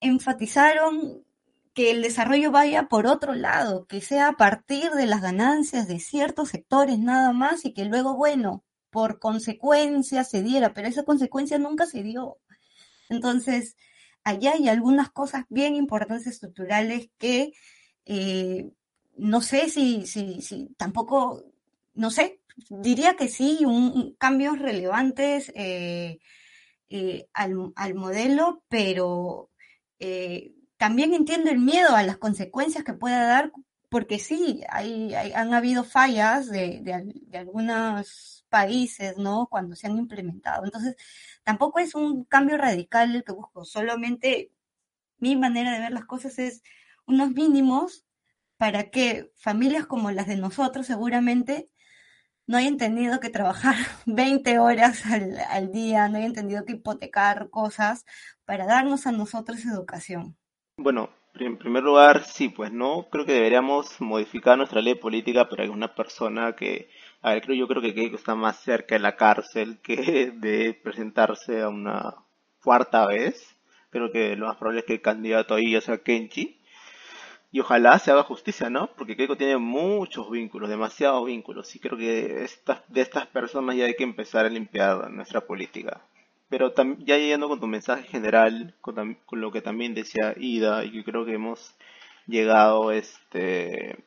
[0.00, 1.24] enfatizaron
[1.72, 5.98] que el desarrollo vaya por otro lado, que sea a partir de las ganancias de
[5.98, 11.58] ciertos sectores nada más y que luego, bueno, por consecuencia se diera, pero esa consecuencia
[11.58, 12.36] nunca se dio.
[13.08, 13.74] Entonces,
[14.22, 17.54] allá hay algunas cosas bien importantes estructurales que
[18.04, 18.70] eh,
[19.16, 21.44] no sé si, si, tampoco,
[21.94, 26.18] no sé, diría que sí, un, cambios relevantes eh,
[26.94, 29.50] eh, al, al, modelo, pero
[29.98, 33.50] eh, también entiendo el miedo a las consecuencias que pueda dar,
[33.88, 39.46] porque sí, hay, han habido fallas de, de, de, algunos países, ¿no?
[39.50, 40.66] Cuando se han implementado.
[40.66, 40.96] Entonces,
[41.44, 44.52] tampoco es un cambio radical el que busco, solamente
[45.16, 46.62] mi manera de ver las cosas es
[47.06, 48.04] unos mínimos
[48.58, 51.70] para que familias como las de nosotros seguramente
[52.52, 53.74] no hayan tenido que trabajar
[54.06, 58.04] 20 horas al, al día, no hayan tenido que hipotecar cosas
[58.44, 60.36] para darnos a nosotros educación.
[60.76, 65.64] Bueno, en primer lugar, sí, pues no, creo que deberíamos modificar nuestra ley política para
[65.64, 66.90] que una persona que,
[67.22, 71.62] a ver, creo, yo creo que está más cerca de la cárcel que de presentarse
[71.62, 72.16] a una
[72.62, 73.56] cuarta vez.
[73.88, 76.60] Creo que lo más probable es que el candidato ahí ya sea Kenchi.
[77.52, 78.88] Y ojalá se haga justicia, ¿no?
[78.96, 81.76] Porque Keiko tiene muchos vínculos, demasiados vínculos.
[81.76, 86.00] Y creo que estas, de estas personas ya hay que empezar a limpiar nuestra política.
[86.48, 90.92] Pero ya yendo con tu mensaje general, con, con, lo que también decía Ida, y
[90.92, 91.74] que creo que hemos
[92.26, 93.98] llegado este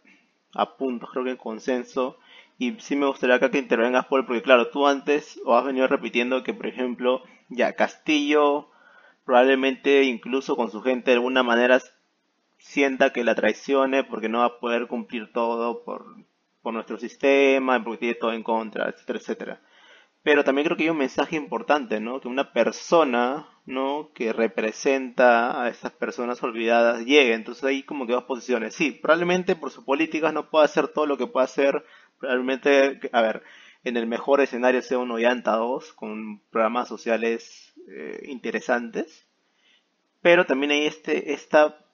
[0.56, 2.18] a puntos, creo que en consenso.
[2.58, 5.88] Y sí me gustaría acá que intervengas, Paul, porque claro, tú antes o has venido
[5.88, 8.70] repitiendo que, por ejemplo, ya Castillo
[9.26, 11.80] probablemente incluso con su gente de alguna manera
[12.66, 16.06] sienta que la traicione porque no va a poder cumplir todo por,
[16.62, 19.62] por nuestro sistema, porque tiene todo en contra, etcétera, etcétera.
[20.24, 22.20] Pero también creo que hay un mensaje importante, ¿no?
[22.20, 24.10] Que una persona, ¿no?
[24.16, 27.34] Que representa a esas personas olvidadas llegue.
[27.34, 28.74] Entonces hay como que dos posiciones.
[28.74, 31.86] Sí, probablemente por sus políticas no pueda hacer todo lo que pueda hacer.
[32.20, 33.44] Probablemente, a ver,
[33.84, 39.28] en el mejor escenario sea uno llanta dos, con programas sociales eh, interesantes.
[40.24, 41.85] Pero también hay este, esta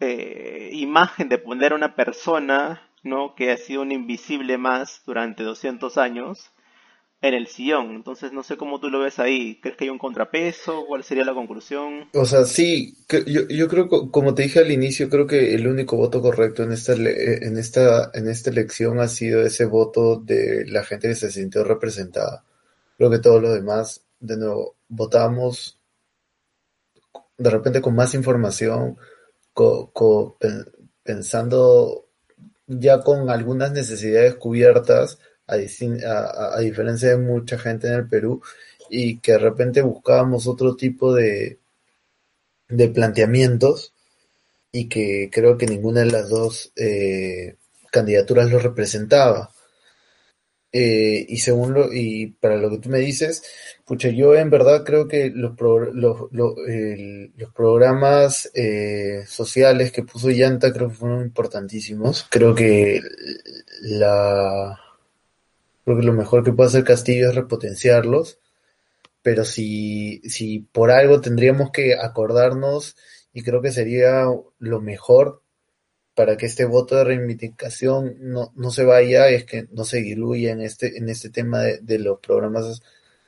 [0.00, 3.34] eh, imagen de poner a una persona, ¿no?
[3.34, 6.50] Que ha sido un invisible más durante 200 años
[7.20, 7.92] en el sillón.
[7.92, 9.58] Entonces no sé cómo tú lo ves ahí.
[9.60, 10.84] ¿Crees que hay un contrapeso?
[10.86, 12.08] ¿Cuál sería la conclusión?
[12.12, 15.96] O sea, sí, yo, yo creo, como te dije al inicio, creo que el único
[15.96, 20.84] voto correcto en esta, en esta, en esta elección ha sido ese voto de la
[20.84, 22.44] gente que se sintió representada.
[22.98, 25.78] Creo que todos los demás, de nuevo, votamos
[27.36, 28.96] de repente con más información,
[29.54, 30.36] co, co,
[31.02, 32.08] pensando
[32.66, 35.56] ya con algunas necesidades cubiertas, a,
[36.60, 38.42] diferencia de mucha gente en el Perú,
[38.90, 41.58] y que de repente buscábamos otro tipo de,
[42.68, 43.94] de planteamientos
[44.72, 47.56] y que creo que ninguna de las dos eh,
[47.90, 49.53] candidaturas lo representaba.
[50.76, 53.44] Eh, y según lo, y para lo que tú me dices,
[53.84, 56.54] pucha, yo en verdad creo que los, pro, los, los,
[57.36, 62.26] los programas eh, sociales que puso Llanta creo que fueron importantísimos.
[62.28, 63.00] Creo que
[63.82, 64.76] la,
[65.84, 68.38] Creo que lo mejor que puede hacer Castillo es repotenciarlos,
[69.22, 72.96] pero si, si por algo tendríamos que acordarnos,
[73.32, 74.24] y creo que sería
[74.58, 75.42] lo mejor
[76.14, 80.52] para que este voto de reivindicación no, no se vaya, es que no se diluya
[80.52, 82.82] en este, en este tema de, los programas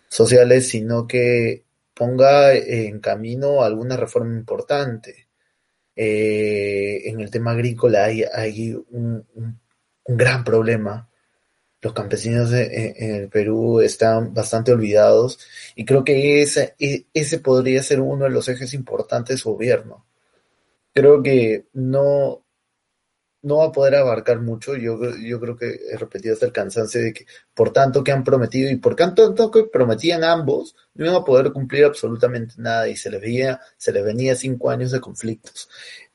[0.08, 1.64] sociales, sino que
[1.94, 5.28] ponga en camino alguna reforma importante.
[5.96, 9.26] Eh, en el tema agrícola hay, hay un
[10.06, 11.08] gran problema.
[11.82, 15.38] Los campesinos en, en, el Perú están bastante olvidados
[15.74, 19.52] y creo que ese, e, ese podría ser uno de los ejes importantes de su
[19.52, 20.06] gobierno.
[20.94, 22.45] Creo que no,
[23.46, 24.74] no va a poder abarcar mucho.
[24.76, 28.24] Yo, yo creo que he repetido hasta el cansancio de que por tanto que han
[28.24, 32.96] prometido y por tanto que prometían ambos, no iban a poder cumplir absolutamente nada y
[32.96, 35.68] se les veía, se les venía cinco años de conflictos.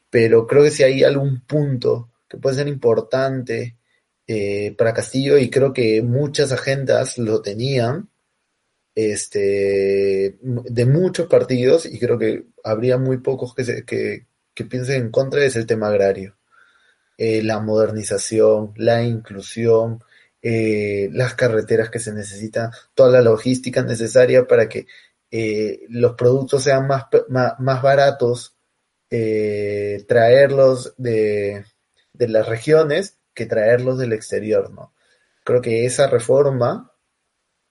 [0.09, 3.77] Pero creo que si hay algún punto que puede ser importante
[4.27, 8.09] eh, para Castillo y creo que muchas agendas lo tenían,
[8.93, 15.03] este, de muchos partidos y creo que habría muy pocos que, se, que, que piensen
[15.03, 16.36] en contra es el tema agrario
[17.24, 20.03] eh, la modernización, la inclusión,
[20.41, 24.88] eh, las carreteras que se necesitan, toda la logística necesaria para que
[25.30, 28.55] eh, los productos sean más, más, más baratos,
[29.07, 31.63] traerlos de,
[32.13, 34.95] de, las regiones que traerlos del exterior, ¿no?
[35.43, 36.91] Creo que esa reforma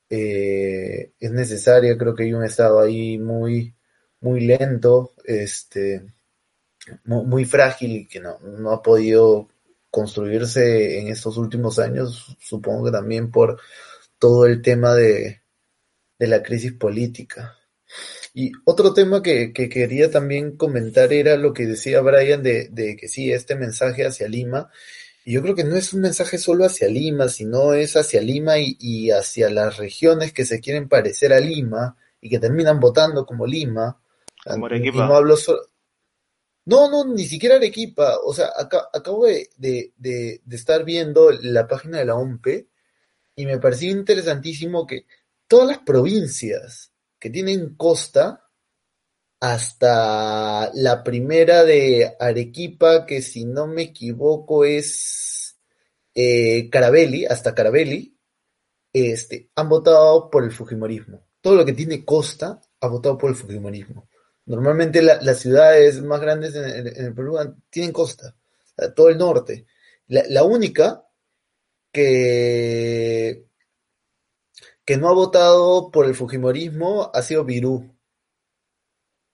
[0.08, 3.74] es necesaria, creo que hay un estado ahí muy,
[4.20, 6.04] muy lento, este,
[7.04, 9.48] muy frágil y que no, no ha podido
[9.90, 13.60] construirse en estos últimos años, supongo que también por
[14.18, 15.42] todo el tema de,
[16.18, 17.56] de la crisis política.
[18.32, 22.96] Y otro tema que, que, quería también comentar era lo que decía Brian de, de,
[22.96, 24.70] que sí, este mensaje hacia Lima,
[25.24, 28.58] y yo creo que no es un mensaje solo hacia Lima, sino es hacia Lima
[28.58, 33.26] y, y hacia las regiones que se quieren parecer a Lima y que terminan votando
[33.26, 34.00] como Lima.
[34.44, 35.60] Como y no hablo solo,
[36.66, 38.18] no, no, ni siquiera Arequipa.
[38.24, 39.50] O sea, acá, acabo de,
[40.50, 42.46] estar viendo la página de la OMP
[43.36, 45.06] y me pareció interesantísimo que
[45.48, 48.46] todas las provincias que tienen costa,
[49.40, 55.58] hasta la primera de Arequipa, que si no me equivoco es
[56.14, 58.18] eh, Carabelli, hasta Carabelli,
[58.92, 61.26] este, han votado por el Fujimorismo.
[61.40, 64.09] Todo lo que tiene costa ha votado por el Fujimorismo.
[64.46, 67.38] Normalmente la, las ciudades más grandes en, el Perú
[67.70, 68.36] tienen costa,
[68.94, 69.66] todo el norte.
[70.08, 71.04] La, única
[71.92, 73.46] que,
[74.84, 77.94] que no ha votado por el Fujimorismo ha sido Virú.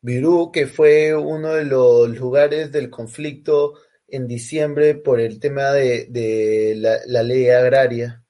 [0.03, 3.75] Virú, que fue uno de los lugares del conflicto
[4.09, 8.25] en diciembre por el tema de, la, ley agraria,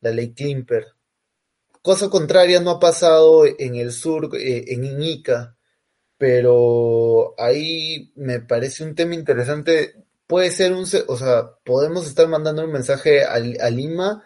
[0.00, 0.86] la ley Klimper.
[1.80, 5.56] Cosa contraria no ha pasado en el sur, eh, en Iñica,
[6.18, 9.94] pero ahí me parece un tema interesante.
[10.26, 14.24] Puede ser un, o sea, podemos estar mandando un mensaje a, a, Lima,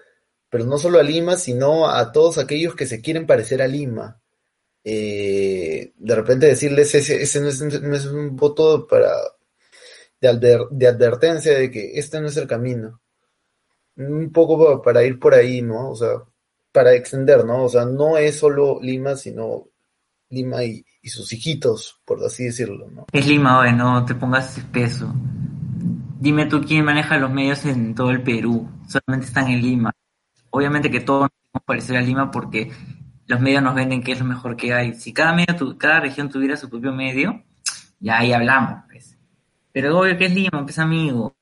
[0.51, 4.20] pero no solo a Lima, sino a todos aquellos que se quieren parecer a Lima.
[4.84, 9.12] Eh, de repente decirles ese, ese no, es, un voto para
[10.20, 13.01] de, de, advertencia de que este no es el camino.
[13.97, 15.90] Un poco para ir por ahí, ¿no?
[15.90, 16.22] O sea,
[16.72, 17.64] para extender, ¿no?
[17.64, 19.72] O sea, no es solo Lima, sino
[20.33, 23.07] Lima y, y sus hijitos, por así decirlo, ¿no?
[23.12, 25.14] Es Lima, oye, no te pongas espeso.
[26.18, 29.93] Dime tú quién maneja los medios en todo el Perú, solamente están en Lima.
[30.51, 32.70] Obviamente que todos nos parecer a Lima porque
[33.26, 34.95] los medios nos venden que es lo mejor que hay.
[34.95, 37.45] Si cada medio, tu, cada región tuviera su propio medio,
[38.01, 39.16] ya ahí hablamos, pues.
[39.72, 41.35] Pero obvio que es Lima, pues amigo.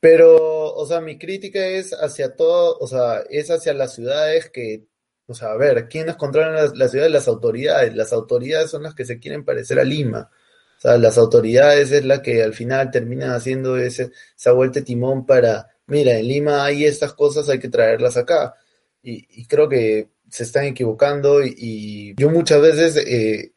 [0.00, 4.86] Pero, o sea, mi crítica es hacia todo, o sea, es hacia las ciudades que
[5.28, 7.08] o sea, a ver, ¿quiénes controlan la, la, ciudad?
[7.08, 7.94] Las autoridades.
[7.94, 10.30] Las autoridades son las que se quieren parecer a Lima.
[10.78, 14.86] O sea, las autoridades es la que al final terminan haciendo ese, esa vuelta de
[14.86, 18.54] timón para, mira, en Lima hay estas cosas, hay que traerlas acá.
[19.02, 23.52] Y, y creo que se están equivocando y, yo muchas veces, eh,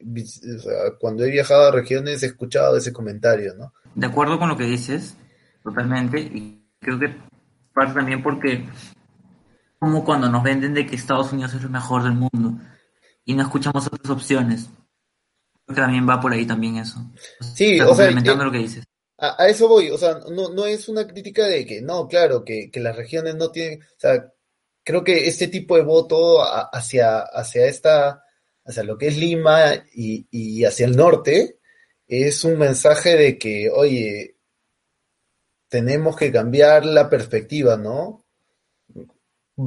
[0.98, 3.72] cuando he viajado a regiones, he escuchado ese comentario, ¿no?
[3.94, 5.16] De acuerdo con lo que dices,
[5.62, 7.14] totalmente, y creo que
[7.74, 8.64] parte también porque
[9.82, 12.56] como cuando nos venden de que Estados Unidos es lo mejor del mundo
[13.24, 14.68] y no escuchamos otras opciones.
[15.66, 17.00] Creo que también va por ahí también eso.
[17.52, 18.84] Sí, o sea, complementando eh, lo que dices.
[19.18, 22.44] A, a, eso voy, o sea, no, no es una crítica de que, no, claro,
[22.44, 24.32] que, que las regiones no tienen, o sea,
[24.84, 28.22] creo que este tipo de voto a, hacia, hacia esta,
[28.64, 31.58] hacia lo que es Lima y, y hacia el norte,
[32.06, 34.36] es un mensaje de que, oye,
[35.68, 38.21] tenemos que cambiar la perspectiva, ¿no?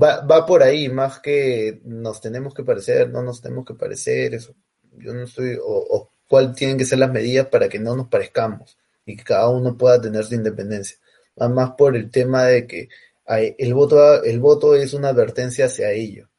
[0.01, 4.33] Va, va por ahí, más que nos tenemos que parecer, no nos tenemos que parecer,
[4.33, 4.55] eso.
[4.97, 8.77] Yo no estoy, o, o tienen que ser las medidas para que no nos parezcamos
[9.05, 10.97] y que cada uno pueda tener su independencia.
[11.39, 12.89] Va más por el tema de que
[13.25, 16.29] hay, el voto, el voto es una advertencia hacia ello.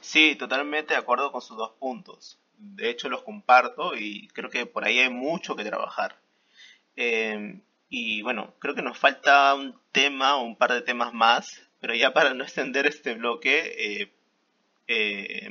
[0.00, 2.38] Sí, totalmente de acuerdo con sus dos puntos.
[2.56, 6.16] de hecho los comparto y creo que por ahí hay mucho que trabajar.
[6.96, 11.67] Eh, y bueno, creo que nos falta un tema o un par de temas más,
[11.80, 14.12] pero ya para no extender este bloque, eh,
[14.88, 15.48] eh,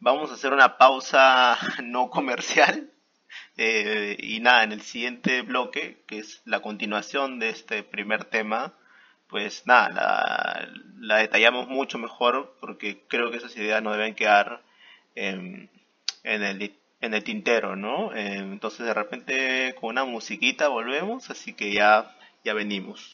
[0.00, 2.90] vamos a hacer una pausa no comercial.
[3.56, 8.74] y nada, en el siguiente bloque, que es la continuación de este primer tema,
[9.28, 14.62] pues nada, la, la detallamos mucho mejor porque creo que esas ideas no deben quedar
[15.14, 15.70] en,
[16.24, 16.58] en el
[17.02, 18.14] en el tintero, ¿no?
[18.14, 23.10] Eh, entonces de repente con una musiquita volvemos, así que ya, ya venimos.